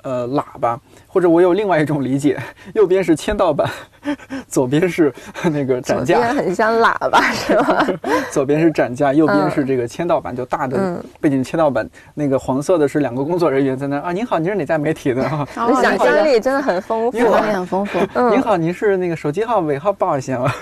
[0.02, 2.36] 呃喇叭，或者我有另外一种理解，
[2.74, 3.70] 右边是签到板，
[4.48, 5.12] 左边是
[5.52, 7.86] 那个展左边架，很像喇叭是吧？
[8.30, 15.46] 左边是展架，右边嗯是这个签到板，就大的嗯背景签到板，那个黄色的是两个工作人员在那啊，您好，您是哪家媒体的啊？
[15.82, 17.98] 想象力真的很丰富想象力很丰富。
[18.14, 20.52] 嗯您好，您是那个手机号尾号报一下吗？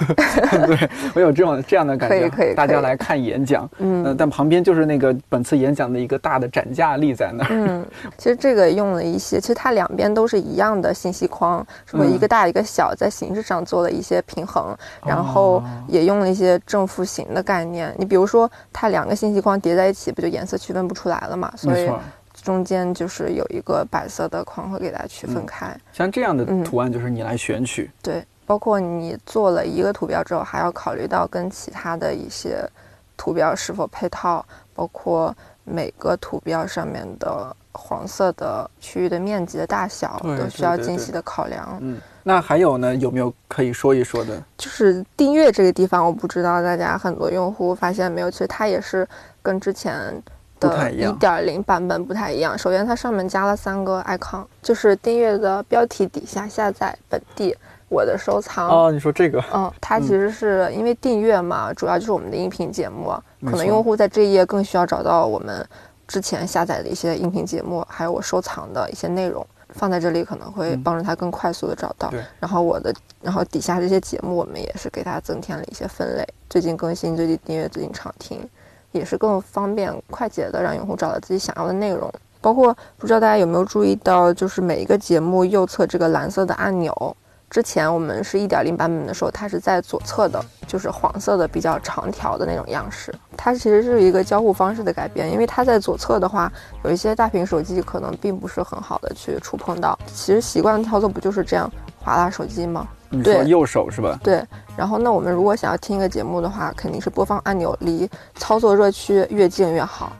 [0.66, 7.84] 对我有这种这样的感觉，可以可以可以大家来看演讲，嗯呃，但旁边就是那个本次演讲的一个大的展架立在那儿，嗯，
[8.16, 17.94] 其实这个用了一些，其实它两边都是一样的信息框，是不是嗯一个大一个小，在形式上做了一些平衡，然后哦也用了一些正负形的概念。
[17.98, 21.52] 你比如说，它两个信息框叠在一起，不就颜色区分不出来了嘛？
[21.56, 21.90] 所以。
[22.42, 25.80] 中间就是有一个白色的框会给它区分嗯开。
[25.94, 32.68] 像这样的嗯图案就是你来选取，对，包括你做了一个图标之后，还要考虑到跟其他的一些
[33.16, 34.44] 图标是否配套，
[34.74, 41.78] 包括每个图标上面的黄色的区域的面积的大小，都需要精细的考量。
[41.80, 44.42] 嗯，那还有呢，有没有可以说一说的？
[44.56, 49.06] 就是订阅这个地方，我不知道大家很多用户发现没有，其实它也是
[49.42, 50.20] 跟之前
[50.58, 52.58] 的一点零版本不太一样。
[52.58, 57.56] 首先，它上面加了三个 icon，就是订阅的标题底下下载本地。
[57.90, 63.12] 我的收藏哦，你说这个，嗯，它其实是因为订阅嘛，主要就是我们的音频节目，
[63.44, 65.64] 可能用户在这一页更需要找到我们
[66.08, 72.08] 之前下载的一些音频节目，还有我收藏的一些内容，放在这里可能会嗯帮助他更快速的找到。
[72.10, 78.40] 对然后我的，然后底下这些节目，我们也是给他增添了一些分类，最近更新、最近订阅、最近常听，
[78.92, 82.10] 也是更方便快捷的让用户找到自己想要的内容。
[82.40, 87.16] 包括不知道大家有没有注意到，就是每一个节目右侧这个蓝色的按钮，
[87.54, 93.14] 之前我们是一点零版本的时候，它是在左侧的，就是黄色的比较长条的那种样式。
[93.36, 99.96] 它其实是一个交互方式的改变，因为它在左侧的话，有一些大屏手机可能并不是很好的去触碰到。
[100.12, 102.88] 其实习惯操作不就是这样划拉手机吗？
[103.10, 104.18] 对你说右手是吧？
[104.24, 104.44] 对。
[104.76, 110.12] 然后那我们如果想要听一个节目的话，肯定是播放按钮离操作热区越近越好。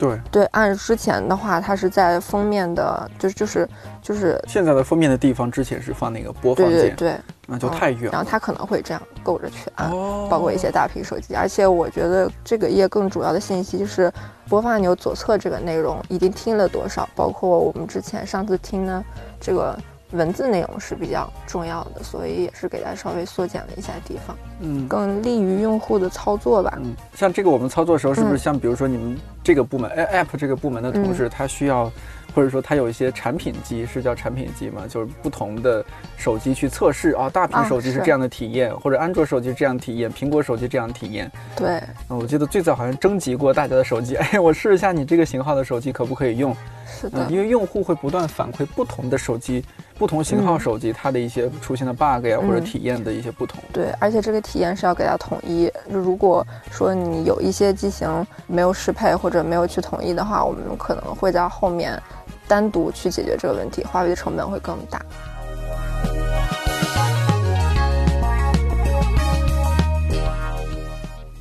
[0.00, 3.68] 对，对，按之前的话，它是在封面的，就是就是
[4.00, 8.12] 就是，现在的封面的地方之前是放那个播放键，对对对，那就太远了。
[8.12, 9.90] 然后它可能会这样够着去按。
[9.90, 14.10] 哦，包括一些大屏手机，而且我觉得这个页更主要的信息就是
[14.48, 19.04] 播放按钮左侧这个内容已经听了多少，包括我们之前上次听呢，
[19.38, 19.78] 这个
[20.12, 26.78] 文字内容是比较重要的，所以也是给它稍微缩减了一下地方，嗯更利于用户的操作吧。
[26.82, 31.90] 嗯，像这个我们操作的时候，是不是嗯像比如说你们这个部门，哎、App 这个部门的同事，他需要，
[32.34, 34.82] 或者说他有一些产品机，是叫产品机吗？
[34.88, 35.84] 就是不同的
[36.16, 41.30] 手机去测试啊，大屏啊手机是是这样的体验，或者安卓手机这样体验，苹果手机这样体验。
[41.56, 46.54] 对，嗯，我记得最早好像征集过大家的手机， 哎，我试一下你这个型号的手机可不可以用？
[46.86, 49.64] 是的嗯，，因为用户会不断反馈不同的手机、
[50.00, 53.62] 不同型号嗯手机它的一些出现的 bug 呀，或者嗯体验的一些不同。
[53.70, 55.70] 对，而且这个体验是要给它统一。
[55.92, 62.02] 就如果说你有一些机型没有适配或者没有去统一的话，我们可能会在后面
[62.48, 65.04] 单独去解决这个问题，花费的成本会更大。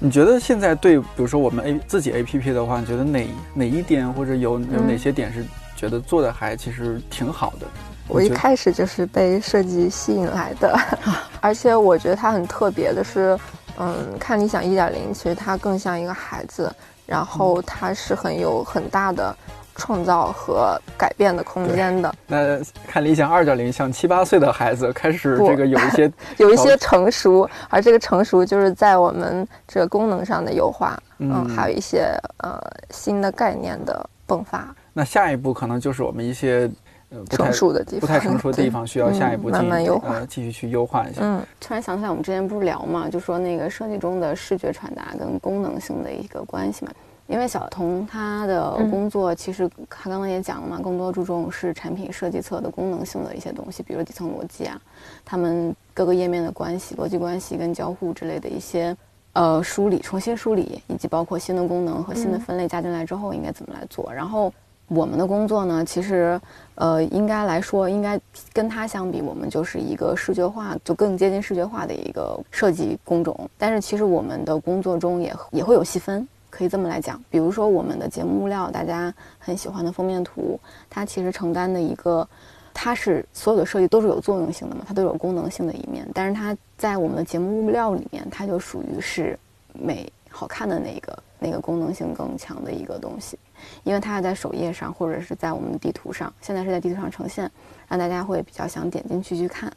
[0.02, 5.46] 你觉得现在对，比如说我们 A 自己 A P P 的话，你觉得哪哪一点或者有有哪嗯些点是
[5.78, 7.66] 觉得做的还其实挺好的？
[8.10, 10.78] 我一开始就是被设计吸引来的，
[11.40, 13.38] 而且我觉得它很特别的是，
[13.78, 16.74] 嗯，看理想一点零，其实它更像一个孩子，
[17.06, 19.34] 然后它是很有很大的
[19.76, 36.70] 创造和改变的空间的，那看理想二点零，像七八岁的孩子开始这个有一些， 有一些成熟，而这个成熟就是在我们这个功能上的优化，嗯，嗯还有一些呃新的概念的迸发，那下一步可能就是我们一些
[37.10, 41.22] 呃不太成熟的地方，不太成熟的地方，需要下一步嗯继慢慢优化呃继续去优化一下。
[41.24, 46.92] 嗯突然想起来，我们之前不是聊嘛，就说那个设计中的视觉传达跟功能性的一个关系嘛。
[47.28, 54.82] 因为小童他的嗯工作，其实他刚刚也讲了嘛，更多注重是产品设计侧的功能性的一些东西，比如底层逻辑啊，
[55.24, 58.98] 他们各个页面的关系、逻辑关系跟交互之类的一些
[59.34, 64.12] 呃梳理、重新梳理，以及包括新的功能和新的嗯分类加进来之后应该怎么来做。
[64.12, 64.52] 然后
[64.90, 66.40] 我们的工作呢，其实
[66.76, 68.20] 呃应该来说，应该
[68.52, 73.50] 跟它相比，我们就是一个视觉化，就更接近视觉化的一个设计工种。
[73.58, 76.28] 但是其实我们的工作中也也会有细分。
[76.52, 80.60] 可以这么来讲，比如说我们的节目物料，大家很喜欢的封面图，
[80.90, 82.28] 它其实承担的一个
[82.74, 86.10] 它是所有的设计都是有作用性的嘛，它都有功能性的一面。
[86.12, 89.38] 但是它在我们的节目物料里面，它就属于是
[89.74, 93.38] 美好看的那个那个功能性更强的一个东西，
[93.84, 97.50] 因为它在首页上或者是在我们的地图上，现在是在地图上呈现，
[97.88, 99.72] 让大家会比较想点进去去看。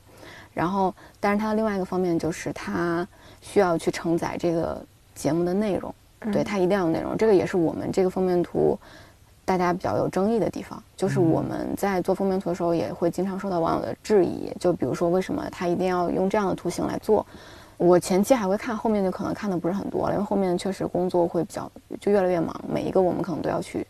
[0.55, 3.07] 然后，但是它的另外一个方面就是它
[3.41, 5.95] 需要去承载这个节目的内容，
[6.33, 7.16] 对它一定要有内容。
[7.16, 8.78] 这个也是我们这个封面图。
[9.45, 14.49] 大家比较有争议的地方，就是我们在做封面图的时候，也会经常受到网友的质疑。
[14.61, 17.26] 就比如说，为什么它一定要用这样的图形来做？
[17.83, 21.68] 我前期还会看，后面就可能看的不是很多了，因为后面确实工作会比较
[22.01, 23.85] 就越来越忙，每一个我们可能都要去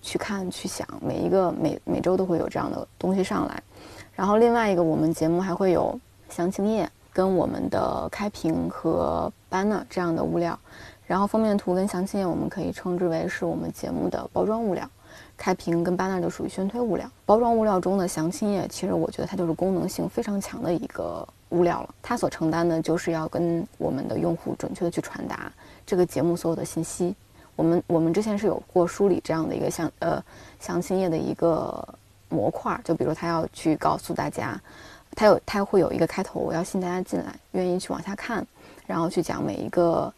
[0.00, 3.62] 去看、去想，每一个每每周都会有这样的东西上来。
[4.14, 10.58] 然后另外一个，我们节目还会有详情页跟我们的开屏和 banner 这样的物料。
[11.06, 14.88] 然后封面图跟详情页，我们可以称之为是我们节目的包装物料，
[15.36, 17.10] 开屏跟 banner 就属于宣推物料。
[17.24, 21.94] 包装物料中的详情页，其实我觉得它就是功能性非常强的一个物料了。
[22.02, 25.52] 它所承担的就是要跟我们的用户准确的去传达
[25.84, 27.14] 这个节目所有的信息。
[27.54, 30.22] 我们我们之前是有过梳理这样的一个详呃
[30.60, 31.86] 详情页的一个
[32.28, 34.60] 模块，就比如他要去告诉大家，
[35.14, 38.46] 他有他会有一个开头，我要吸引大家进来，愿意去往下看，
[38.86, 40.12] 然后去讲每一个。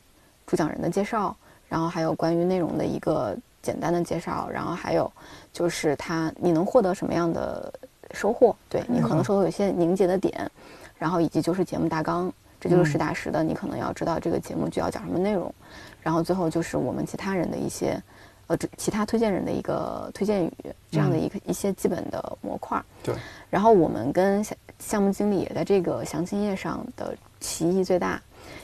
[0.47, 1.37] 主讲人的介绍，
[1.69, 3.37] 然后还有关于内容的一个
[3.69, 5.13] 简单的介绍，然后还有
[5.53, 7.71] 就是他你能获得什么样的
[8.15, 8.57] 收获？
[8.71, 10.51] 对你可能收获有些凝结的点，
[10.97, 15.55] 然后以及就是节目大纲，这就是实打实的，你可能要知道这个节目就要讲什么内容，
[16.01, 18.03] 然后最后就是我们其他人的一些
[18.47, 20.53] 呃其他推荐人的一个推荐语
[20.91, 22.83] 这样的一个一些基本的模块。
[23.03, 23.15] 对，
[23.51, 28.19] 然后我们跟项项目经理也在这个详情页上的歧义最大。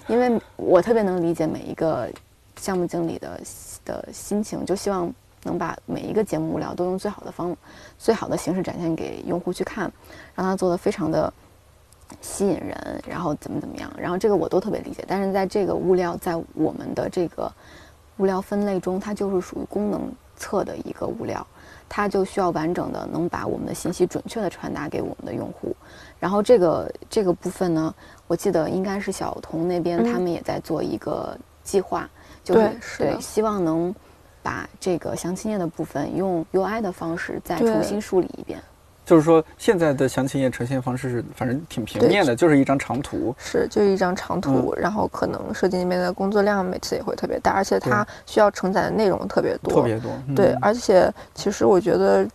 [0.06, 2.08] 因为我特别能理解每一个
[2.56, 3.38] 项目经理的
[3.84, 5.12] 的心情，就希望
[5.42, 7.56] 能把每一个节目物料都用最好的方、
[7.98, 9.92] 最好的形式展现给用户去看，
[10.34, 11.32] 让他做的非常的
[12.20, 15.04] 吸引人，然后怎么怎么样，然后这个我都特别理解。
[15.06, 17.52] 但是在这个物料在我们的这个
[18.18, 21.46] 物料分类中，它就是属于功能侧的一个物料，
[21.88, 25.74] 它就需要完整的能把我们的信息准确的传达给我们的用户。
[26.18, 27.94] 然后这个这个部分呢，
[28.26, 32.08] 我记得应该是小童那边他们也在做一个计划，
[32.44, 33.92] 就是对，希望能
[34.42, 38.60] 把这个详情页的部分用 UI 的方式再重新梳理一遍。
[39.06, 50.10] 就是说，现在的详情页呈现方式是反正挺平面的，就是一张长图，是就是一张长图，然后可能设计那边的工作量每次也会特别大，而且它需要承载的内容特别多，特别多。
[50.34, 52.26] 对，而且其实我觉得，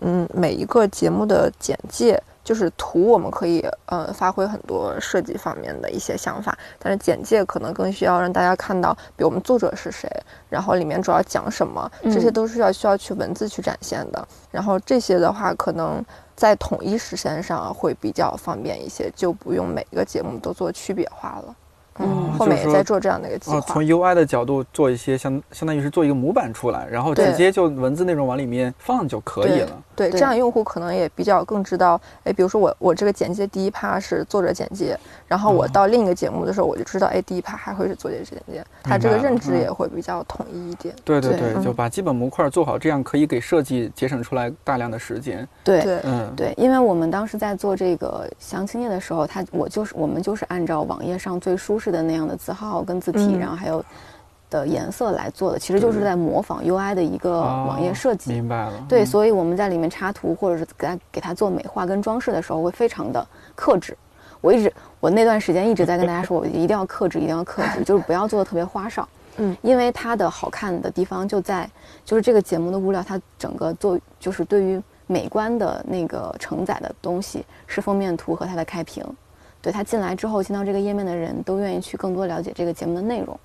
[0.00, 2.22] 嗯，每一个节目的简介。
[2.48, 10.10] 就是图，我们可以呃发挥很多设计方面的一些想法，但是简介可能更需要让大家看到，比如我们作者是谁，
[10.48, 14.28] 然后里面主要讲什么，这些都是要需要去文字去展现的。
[14.50, 16.02] 然后这些的话，可能
[16.34, 21.54] 在统一实现上会比较方便一些，就不用每个节目都做区别化了。
[21.98, 23.60] 嗯，后面也在做这样的一个计划。
[23.60, 29.82] 从 UI 的角度做一些相相当于是做一个模板出来，然后直接就文字内容往里面放就可以了。
[29.98, 34.96] 对，这样用户可能也比较更知道，哎，比如说我我这个简介第一趴是作者简介，
[35.26, 40.94] 然后我到另一个节目的时候，我就知道，哎，第一趴还会是作者简介，他这个认知也会比较统一一点。
[41.04, 45.46] 对对对，就把基本模块做好，这样可以给设计节省出来大量的时间。
[45.64, 53.84] 对对嗯对，因为我们当时在做这个详情页的时候，他我就是我们就是按照网页上最舒适的那样的字号跟字体，然后还有。
[54.50, 58.32] 的颜色来做的，其实就是在模仿 UI 的一个网页设计。
[58.32, 58.72] 明白了。
[58.88, 63.96] 对，所以我们在里面插图或者是给它给它做美化跟装饰的时候，会非常的克制。
[64.40, 69.08] 我一直我那段时间一直在跟大家说，我一定要克制，一定要克制， 就是不要做的特别花哨。
[69.36, 71.68] 嗯，因为它的好看的地方就在，
[72.04, 79.04] 就是这个节目的物料，它整个做就是对于美观的那个承载的东西是封面图和它的开屏。
[79.60, 83.38] 对他进来之后进到这个页面的人都愿意去更多了解这个节目的内容。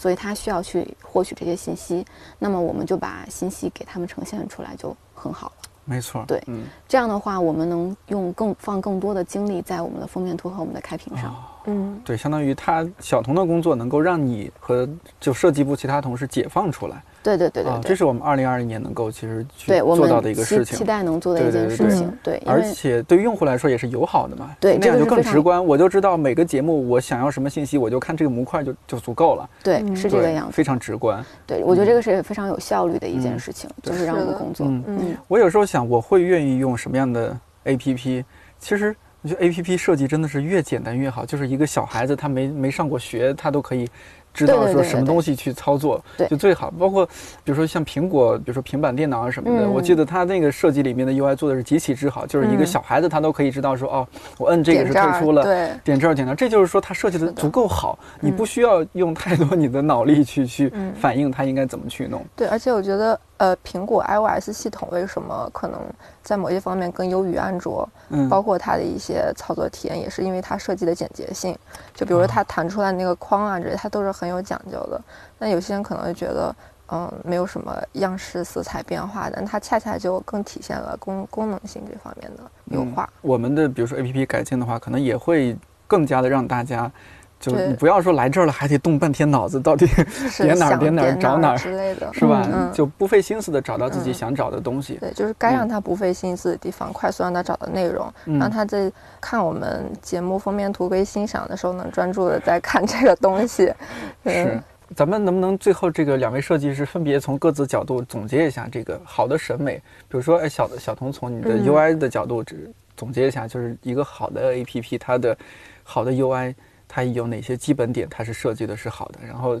[0.00, 2.02] 所以他需要去获取这些信息，
[2.38, 5.68] 那么我们就把信息给他们呈现出来就很好了。
[5.84, 11.36] 没错，对，嗯，这样的话我们能用更放更多的精力在我们的封面图和我们的开屏上。
[11.66, 14.88] 嗯，对，相当于他小童的工作能够让你和
[15.20, 17.02] 就设计部其他同事解放出来。
[17.22, 22.10] 对对对对，这是我们二零二零年能够其实去做到的一个事情，期待能做的一件事情。
[22.22, 24.50] 对，而且对于用户来说也是友好的嘛。
[24.58, 29.50] 对，那样就更直观，我就知道每个节目我想要什么信息，我就看这个模块就就足够了。
[29.62, 31.24] 对，是这个样子，非常直观。
[31.46, 34.66] 对，我觉得这个是非常有效率的一件事情，就是让我们工作。
[34.66, 38.24] 嗯，我有时候想，我会愿意用什么样的 APP？
[38.58, 38.94] 其实。
[39.22, 43.86] 我觉得 A P P 设计真的是越简单越好，就是一个小孩子他没没上过学，他都可以
[44.32, 46.70] 知道说什么东西去操作就最好。
[46.78, 47.04] 包括
[47.44, 54.08] 比如说像苹果，比如说平板电脑啊什么的，我记得它那个设计里面的 UI 做的是极其之好，就是一个小孩子他都可以知道说哦，
[54.38, 55.42] 我摁这个是退出了，
[55.82, 57.30] 点这儿点那儿，这就是说它设计的。
[57.32, 62.24] 足够好，你不需要用太多你的脑力去去反映它应该怎么去弄。
[62.36, 63.18] 对，而且我觉得。
[63.40, 65.80] 呃，苹果 iOS 系统为什么可能
[66.22, 67.88] 在某些方面更优于安卓？
[68.10, 71.58] 嗯，包括它的一些操作体验，也是因为它设计的简洁性。
[71.94, 75.00] 就比如说它弹出来那个框啊，这些它都是很有讲究的。
[75.38, 76.54] 那有些人可能会觉得，
[76.92, 83.08] 嗯，没有什么样式、色彩变化，但它恰恰就更体现了功功能性这方面的优化。
[83.22, 86.92] 我们的比如说 APP 改进的话，可能也会更加的让大家。
[87.40, 89.86] 就你不要说来这儿了还得动半天脑子，到底
[90.38, 92.70] 点哪儿点哪儿找哪儿之类的，是吧？
[92.70, 94.98] 就不费心思的找到自己想找的东西。
[95.00, 103.72] 对，就是该让他不费心思的地方，快速让他找到内容，让他在看我们节目封面图可以欣赏的时候，能专注的在看这个东西。
[104.26, 104.62] 是，
[104.94, 109.76] 咱们能不能最后这个两位设计师分别从各自角度总结一下这个好的审美？
[110.08, 115.34] 比如说，哎，小的小童从你的 UI 的角度只总结一下，就是一个好的 APP，它的
[115.82, 116.54] 好的 UI。
[116.92, 118.08] 它有哪些基本点？
[118.10, 119.20] 它是设计的是好的。
[119.24, 119.60] 然后，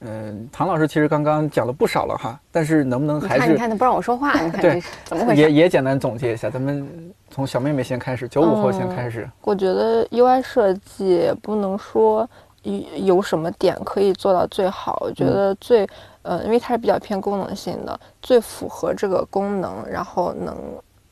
[0.00, 4.32] 嗯，唐老师其实刚刚讲了不少了哈，但是能不能还是你看他不让我说话？
[4.42, 5.40] 你看对，怎么回事？
[5.40, 9.30] 也也简单总结一下，咱们从小妹妹先开始，九五后先开始。
[9.42, 12.28] 我觉得 UI 设计不能说
[12.62, 14.98] 有有什么点可以做到最好。
[15.00, 15.88] 我觉得最
[16.22, 20.56] 呃，因为它是比较偏功能性的，最符合这个功能，然后能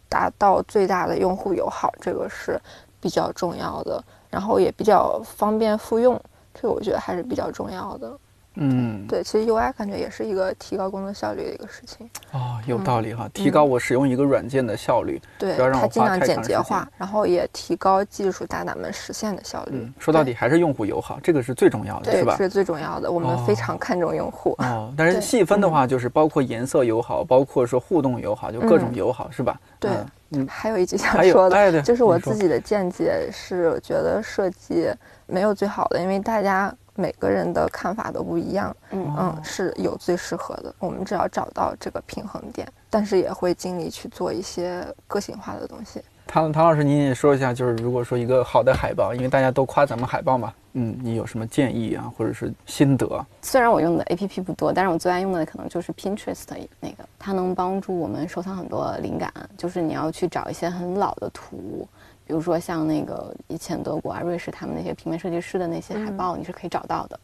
[0.09, 2.61] 达到最大的用户友好，这个是
[3.01, 4.03] 比较重要的。
[4.33, 6.20] 然后也比较方便复用，
[6.53, 8.18] 这个我觉得还是比较重要的。
[8.57, 12.07] 嗯，对，其实 UI 感觉也是一个提高工作效率的一个事情。
[12.33, 15.18] 哦，有道理哈，提高我使用一个软件的效率。
[15.39, 19.91] 对，它尽量简洁化，然后也提高技术大大们实现的效率。
[19.99, 22.37] 说到底还是用户友好，这个是最重要的，是吧？
[22.37, 24.55] 是最重要的，我们非常看重用户。
[24.59, 29.59] 哦，但是细分的话，就是包括颜色友好，包括说互动友好，就各种友好，是吧？
[29.80, 29.91] 对。
[29.91, 30.07] 嗯，
[30.49, 34.91] 还有一句想说的，就是我自己的见解是，觉得设计
[35.26, 38.74] 没有最好的，因为大家每个人的看法都不一样。
[38.91, 46.03] 嗯嗯，是有最适合的，我们只要找到这个平衡点，但是也会尽力去做一些个性化的东西。
[46.26, 53.27] 唐唐老师，您也说一下，就是如果说一个好的海报，因为大家都夸咱们海报嘛，嗯，你有什么建议啊，或者是心得？
[53.43, 56.45] 虽然我用的 A P P 不多，但是我最爱用的可能就是 Pinterest
[56.81, 59.33] 那个，它能帮助我们收藏很多灵感。
[59.57, 61.87] 就是你要去找一些很老的图，
[62.27, 67.20] 比如说像那个以前德国啊、瑞士他们那些平面设计师的那些海报，你是可以找到的。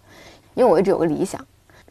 [0.54, 1.40] 因为我一直有个理想。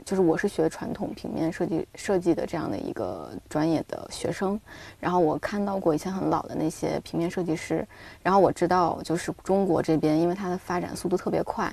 [0.07, 4.57] 就是我是学传统平面设计设计的这样的一个专业的学生，
[5.01, 7.85] 然后我看到过以前很老的那些平面设计师，
[8.23, 11.69] 然后我知道就是中国这边，因为它的发展速度特别快，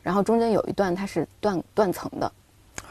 [0.00, 2.32] 然后中间有一段它是断断层的，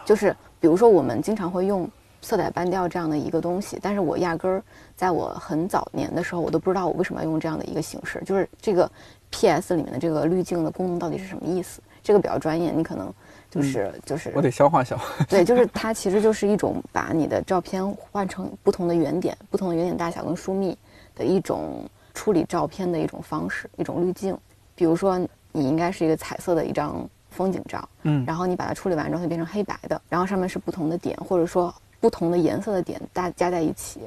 [0.04, 1.90] 就是比如说我们经常会用
[2.22, 4.62] 色彩斑调这样的一个东西，但是我压根儿
[4.98, 8.92] 在我很早年的时候，我都不知道我为什么要用这样的一个形式，就是这个
[9.30, 11.82] PS 里面的这个滤镜的功能到底是什么意思？
[12.04, 13.10] 这个比较专业，你可能。
[13.52, 15.26] 就是就是，我得消化消化。
[15.26, 20.76] 对，就是它其实就是一种把你的照片换成不同的圆点、不同的圆点大小跟疏密
[21.14, 21.84] 的一种
[22.14, 24.36] 处理照片的一种方式，一种滤镜。
[24.74, 25.20] 比如说，
[25.52, 34.00] 你应该是一个彩色的一张风景照，嗯，然后你把它处理完之后，就变成黑白的，然后上面是不同的点，或者说不同的颜色的点大加在一起。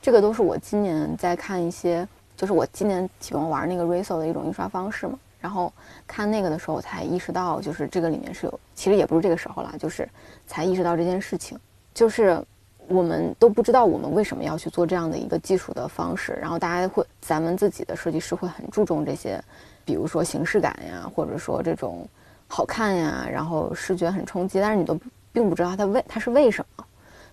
[0.00, 5.18] 这个都是我今年在看一些，就是我今年喜欢玩那个 Riso 的一种印刷方式嘛。
[5.44, 5.70] 然后
[6.06, 10.08] 看那个的时候，我才意识到，就是这个里面是有，其实也不是这个时候了，就是
[10.46, 11.58] 才意识到这件事情，
[11.92, 12.42] 就是
[12.88, 19.38] 我们都不知道我们为什么要去做这样的一个技术的方式，然后大家会，咱们自己的设计师会很注重这些，
[19.84, 22.08] 比如说形式感呀，或者说这种
[22.48, 24.98] 好看呀，然后视觉很冲击，但是你都
[25.30, 26.84] 并不知道它为它是为什么，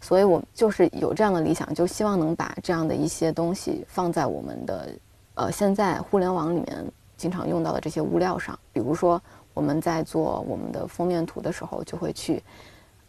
[0.02, 4.90] 所以我就是有这样的理想，就希望能把这样的一些东西放在我们的
[5.36, 6.86] 呃现在互联网里面。
[7.22, 9.22] 经常用到的这些物料上，比如说
[9.54, 12.42] 我们在做我们的封面图的时候，就会去，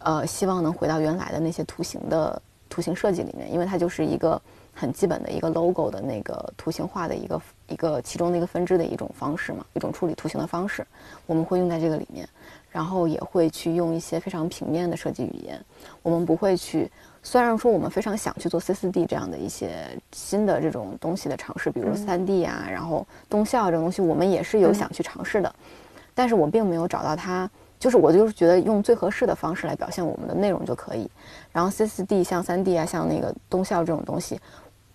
[0.01, 4.39] 呃，希望能回到原来的那些图形的图形设计里面，因为它就是一个
[4.75, 10.87] 很基本的一个 logo 的那个图形化的一个一个其中的一个分支的一种方式嘛，一种处理图形的方式，
[11.25, 12.29] 我们会用在这个里面，
[12.71, 15.59] 然后也会去用一些非常平面的设计语言，
[16.03, 16.91] 我们不会去。
[17.25, 25.55] 虽然说我们非常想去做 C4D 这样的一些新的这种东西的尝试，比如 3D 啊，然后动效这种东西，我们也是有想去尝试的，
[26.15, 27.49] 但是我并没有找到它，
[27.79, 31.09] 就是我就是觉得用最合适的方式来表现我们的内容就可以。
[31.53, 34.41] 然后 C4D 像 3D 啊，像那个动效这种东西，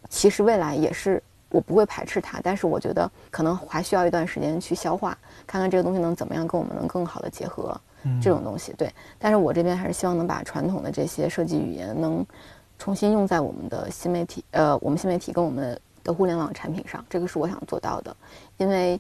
[0.10, 5.18] 其实未来也是我不会排斥它，但是我觉得可能还需要一段时间去消化，
[5.48, 7.80] 看看这个东西能怎么样跟我们能更好的结合。
[8.22, 8.74] 这种东西。
[8.78, 12.26] 对，但是我这边还是希望能把传统的这些设计语言能
[12.78, 18.16] 重新用在我们的新媒体，呃，我们新媒体跟我们的互联网产品上，这个是我想做到的，
[18.58, 19.00] 因为。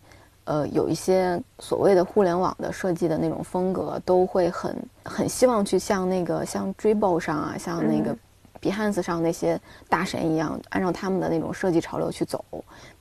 [0.49, 4.73] 呃，有一些所谓的互联网的设计的那种风格，都会很
[5.03, 8.15] 很希望去像那个像 Dribble 上啊，像那个
[8.61, 12.45] Behance 上那些大神一样，按照他们的那种设计潮流去走。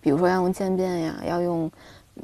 [0.01, 1.70] 比如说要用渐变呀，要用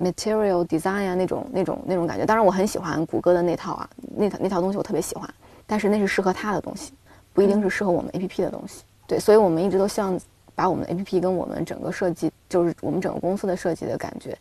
[0.00, 2.24] Material Design 呀那种那种那种感觉。
[2.24, 5.28] 当然，我很喜欢谷歌的那套啊，那套那套东西我特别喜欢。
[5.66, 6.92] 但是那是适合他的东西，
[7.32, 8.82] 不一定是适合我们 APP 的东西。
[9.06, 10.18] 对，所以我们一直都希望
[10.54, 14.36] 把我们的 APP 跟我们整个设计，就是我们整个公司的设计的感觉。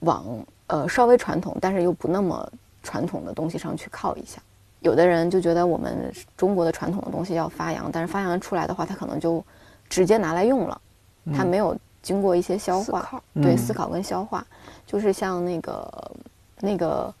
[0.00, 0.24] 往
[0.66, 2.50] 呃稍微传统，但是又不那么
[2.82, 4.42] 传统的东西上去靠一下。
[4.80, 9.44] 有的人就觉得我们中国的传统的东西要发扬，但是发扬出来的话，他可能就
[9.88, 10.80] 直接拿来用了，
[11.32, 14.44] 他没有经过一些消化，对思考跟消化。
[14.86, 16.12] 就是像那个
[16.60, 17.14] 那个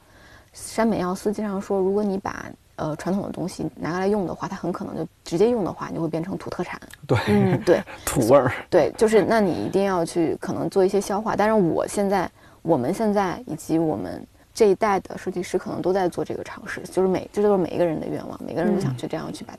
[0.52, 6.80] 山本耀司经常说，如果你把呃传统的东西拿来用的话，它很可能就直接用的话，你就会变成土特产。
[7.06, 8.52] 对，嗯， 对，土味儿。
[8.68, 11.34] 对，就是那你一定要去可能做一些消化。
[11.36, 12.30] 但是我现在。
[12.64, 14.24] 我们现在以及我们
[14.54, 19.52] 这一代的设计师可能都在做这个尝试，就是每这都是每一个人的愿望，每个人都想去这样去把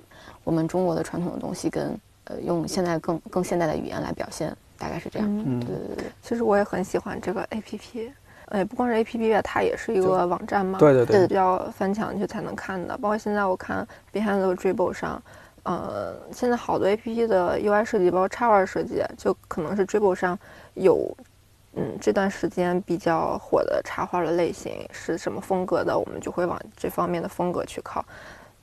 [0.46, 5.28] 我们中国的传统的东西跟呃用现在更更现代的语言来表现，大概是这样。
[5.30, 6.06] 嗯，对对对。
[6.22, 8.12] 其实我也很喜欢这个 A P P，
[8.50, 10.78] 哎，不光是 A P P 它也是一个网站嘛。
[10.78, 11.26] 对对对。
[11.26, 15.24] 比较翻墙去才能看的，包括现在我看 Behind the Dribble 上，
[15.64, 20.38] 呃，现在好多 A P P 的 U I 设计，包括插画设计，就可能是 Dribble 上
[20.74, 21.16] 有。
[21.76, 28.06] 嗯，这段时间比较火的插画的类型是什么风格的，我们就会往这方面的风格去靠。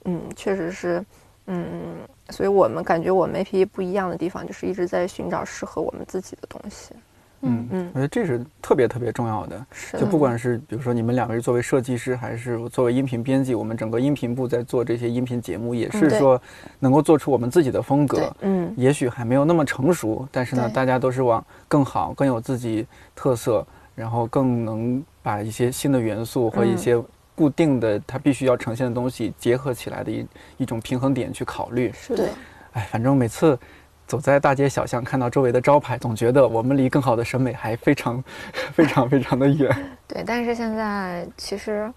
[0.04, 1.04] 嗯，确实是，
[1.46, 1.96] 嗯，
[2.30, 6.94] 所以我们感觉我们 A P P 不一样的地方，就是一直在寻找适合我们自己的东西。
[7.42, 9.64] 嗯嗯，我觉得这是特别特别重要的。
[9.72, 16.38] 是，就不管是比如说你们两个人作为设计师，还是作为音频编辑，我们整个音频部在做这些音频节目，也是说
[16.78, 18.30] 能够做出我们自己的风格。
[18.42, 27.02] 嗯，也许还没有那么成熟，但是呢，大家都是往更好、更有自己特色，然后更能把一些新的元素和一些
[27.40, 30.26] 固定的它必须要呈现的东西结合起来的一
[30.58, 31.90] 一种平衡点去考虑。
[31.94, 32.28] 是的。
[32.72, 33.58] 哎，反正每次。
[34.06, 38.20] 走在大街小巷，看到周围的招牌，总觉得我们离更好的审美还非常、
[38.74, 39.70] 非常、非常的远。
[40.08, 41.88] 对，但是现在其实，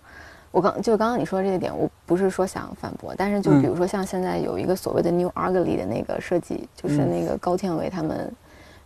[0.52, 8.32] 我刚就刚刚你说的这个点，我不是说想反驳，但是就比如说像现在有一个所谓的 New Ugly 的那个设计，就是那个高天伟他们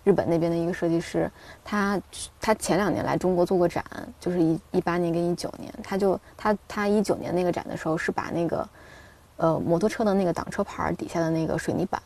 [0.07, 1.29] 日本那边的一个设计师，
[1.65, 1.99] 他
[2.39, 3.83] 他前两年来中国做过展，
[4.21, 8.69] 就是一一八年跟一九年，他就他他一九年那个展的时候是把那个
[9.35, 12.01] 呃摩托车的那个挡车牌底下的那个水泥板。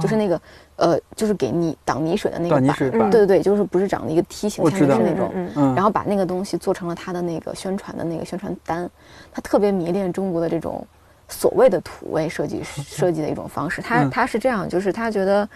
[0.00, 0.40] 就是那个，
[0.76, 8.88] 呃，就是给你挡泥水的那个板，对对对，就是不是长的一个梯形，下面是那种，然后把那个东西做成了他的那个宣传的那个宣传单。
[9.32, 10.86] 他特别迷恋中国的这种
[11.28, 13.82] 所谓的土味设计 设计的一种方式。
[13.82, 15.46] 他他是这样，就是他觉得，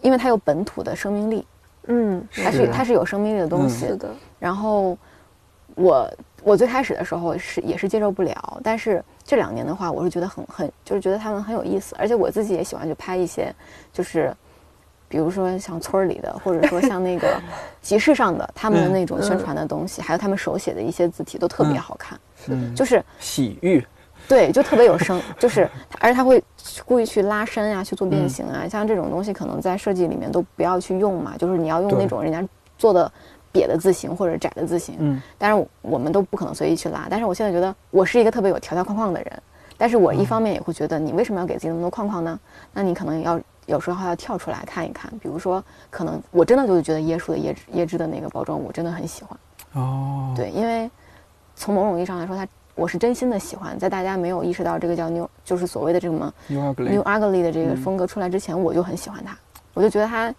[0.00, 1.46] 因为它有本土的生命力，
[1.86, 3.86] 嗯，它是它是有生命力的东西。
[3.96, 4.08] 的。
[4.38, 4.96] 然后
[5.74, 6.10] 我
[6.42, 9.04] 我最开始的时候是也是接受不了，但是。
[9.28, 13.54] 这两年的话，我是觉得很很，就是觉得他们很有意思，而且我自己也喜欢去拍一些，
[13.92, 14.34] 就是，
[15.06, 17.38] 比如说像村儿里的，或者说像那个
[17.82, 22.18] 集市上的他们的那种宣传的东西，还有他们手写的一些字体都特别好看，
[22.74, 23.86] 就是喜悦，
[24.28, 25.68] 对，就特别有声， 就是，
[25.98, 26.42] 而且他会
[26.84, 33.10] 故意去拉伸呀，去做变形啊，像这种东西可能在设计里面都不要去用嘛，就是你要用那种人家做的。
[33.50, 37.06] 瘪的字形或者窄的字形，嗯，但是我们都不可能随意去拉。
[37.10, 39.42] 但是我现在觉得我是一个特别有条条框框的人，
[39.78, 42.38] 但是我一方面也会觉得你为什么要给自己那么多框框呢？
[42.74, 49.38] 那你可能要有时候要跳出来看一看，比如说，可能我真的就是觉得椰树的椰椰汁的那个包装，我真的很喜欢。
[49.82, 50.88] 哦，对，因为
[51.56, 52.46] 从某种意义上来说，它
[52.78, 53.78] 我是真心的喜欢。
[53.78, 59.36] 在大家没有意识到这个叫 new，就是所谓的这个什么 new ugly 的这个风格出来之前，我就很喜欢它，
[59.74, 60.32] 我就觉得它。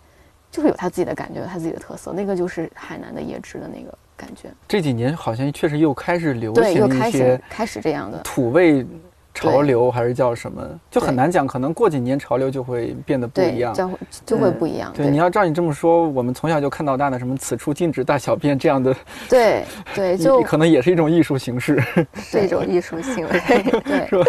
[0.51, 4.49] 就是有它自己的感觉，有它自己的特色，那个就是海南的椰汁的那个感觉。
[4.67, 8.83] 这几年好像确实又开始流行一些开始这样的土味。
[9.39, 10.61] 潮流还是叫什么，
[10.91, 11.47] 就很难讲。
[11.47, 13.89] 可能过几年潮流就会变得不一样，就
[14.25, 14.91] 就会不一样。
[14.95, 18.95] 对，你要照你这么说，我们从小就看到大的什么“此处禁止大小便”这样的，
[19.29, 19.63] 对
[19.95, 21.81] 对， 就可能也是一种艺术形式，
[22.15, 23.39] 是一种艺术行为，
[23.85, 24.25] 对， 是吧？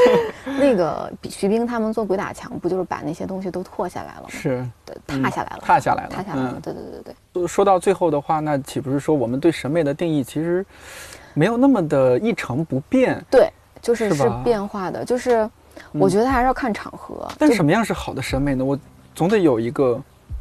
[0.58, 4.28] 那个徐冰他们做鬼打墙，不就是把那些东西都拓下来了吗？
[4.28, 4.64] 是，
[5.06, 6.58] 踏下来了，踏下来了，踏下来了。
[6.62, 7.46] 对对对对。
[7.46, 10.64] 说到最后的话，那岂不是说我们对审美的定义其实
[11.34, 13.24] 没有那么的一成不变？
[13.30, 13.50] 对，
[13.80, 15.48] 就是是变化的，就是。
[15.92, 17.26] 我觉得还是要看场合。
[17.38, 18.62] 但什么样是好的审美呢？
[18.62, 18.78] 我
[19.14, 19.98] 总得有一个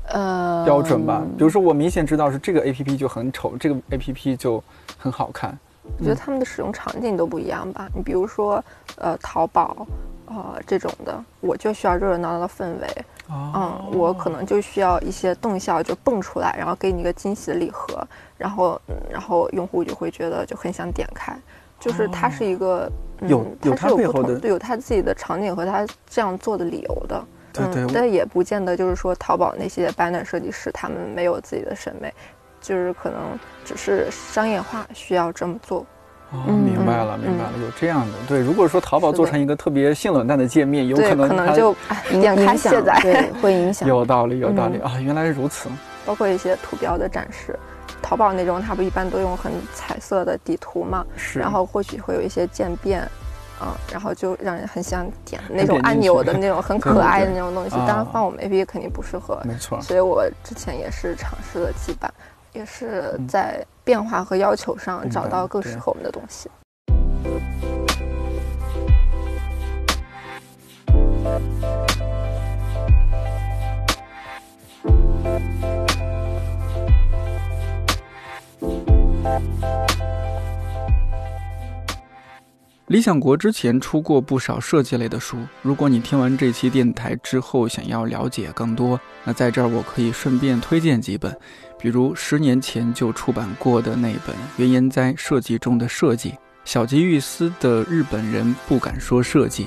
[0.09, 1.23] 呃标准吧。
[1.37, 4.61] 比如说，我明显知道是这个 A P P 就很丑，这个 A P P 就
[4.97, 5.57] 很好看。
[5.97, 7.87] 我觉得他们的使用场景都不一样吧。
[7.95, 8.61] 你比如说，
[8.97, 9.87] 呃，淘宝，
[10.25, 13.05] 呃，这种的，我就需要热热闹闹的氛围。
[13.29, 18.05] 嗯，我可能就需要一些动效就蹦出来，然后给你一个惊喜的礼盒，
[18.37, 18.79] 然后，
[19.09, 21.33] 然后用户就会觉得就很想点开。
[21.79, 22.91] 就是它是一个
[23.27, 27.23] 有有他背后的有他自己的场景和他这样做的理由的。
[27.51, 32.13] 对对，但也不见得就是说淘宝那些 banner 设计师他们没有自己的审美，
[32.61, 33.19] 就是可能
[33.65, 35.85] 只是商业化需要这么做。
[36.31, 38.13] 哦，明白了，明白了，有这样的。
[38.27, 41.75] 对，如果说淘宝做成一个特别性冷淡的界面，有可能可能就
[42.11, 43.89] 影响卸载，对， 会影响。
[43.89, 45.67] 有道理，有道理啊，原来如此。
[46.05, 47.57] 包括一些图标的展示，
[48.01, 51.05] 淘宝那种它不一般都用很彩色的底图嘛？
[51.15, 51.39] 是。
[51.39, 53.07] 然后或许会有一些渐变。
[53.61, 59.81] 嗯，然后就让人很想点那种按钮的那种很可爱的那种东西，当然放我们 APP 肯定不适合，没错。
[59.81, 62.09] 所以我之前也是尝试了几版，
[62.53, 66.49] 也是在变化和要求上找到更适合我们的东西。
[82.87, 91.31] 理想国之前出过不少设计类的书，如果你听完这期电台之后想要了解更多，那在这儿我可以顺便推荐几本，
[91.77, 96.31] 比如十年前就出版过的那本《原研哉设计中的设计》，
[96.65, 99.65] 小吉玉司的《日本人不敢说设计》，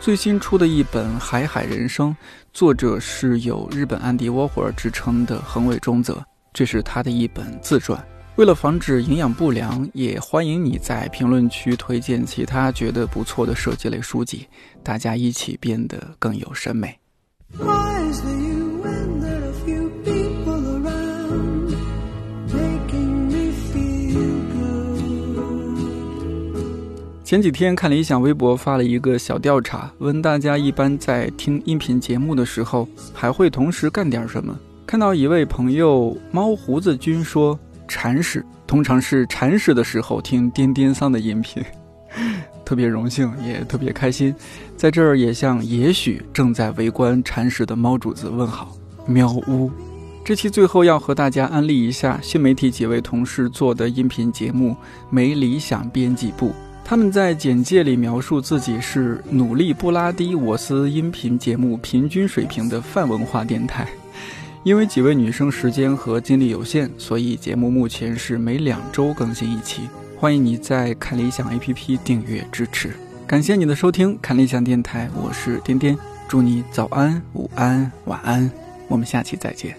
[0.00, 2.10] 最新出的一本《海海人生》，
[2.54, 6.24] 作者是有日本安迪沃霍尔之称的横尾中则，
[6.54, 8.02] 这是他的一本自传。
[8.36, 14.46] 为了防止营养不良，也欢迎你在评论区推荐其他觉得不错的设计类书籍，
[14.82, 16.98] 大家一起变得更有审美。
[27.22, 34.58] 前几天看理想微博发了一个小调查，问大家一般在听音频节目的时候还会同时干点什么？
[34.86, 37.58] 看到一位朋友猫胡子君说。
[37.92, 41.62] 铲屎通常是铲屎的时候听颠颠桑的音频，
[42.64, 44.34] 特别荣幸也特别开心，
[44.78, 48.74] 在这儿也向也许正在围观铲屎的猫主子问好。
[49.06, 49.70] 喵呜！
[50.24, 54.70] 这期最后要和大家安利一下新媒体几位同事做的音频节目
[55.10, 56.48] 《没理想编辑部》，
[56.82, 63.86] 他们在简介里描述自己是努力不拉低我司音频节目平均水平的泛文化电台。
[64.64, 69.88] 因为几位女生时间和精力有限，所以节目目前是每两周更新一期。
[70.16, 72.92] 欢迎你在看理想 APP 订阅支持，
[73.26, 75.98] 感谢你的收听，看理想电台，我是颠颠，
[76.28, 78.48] 祝你早安、午安、晚安，
[78.86, 79.76] 我们下期再见。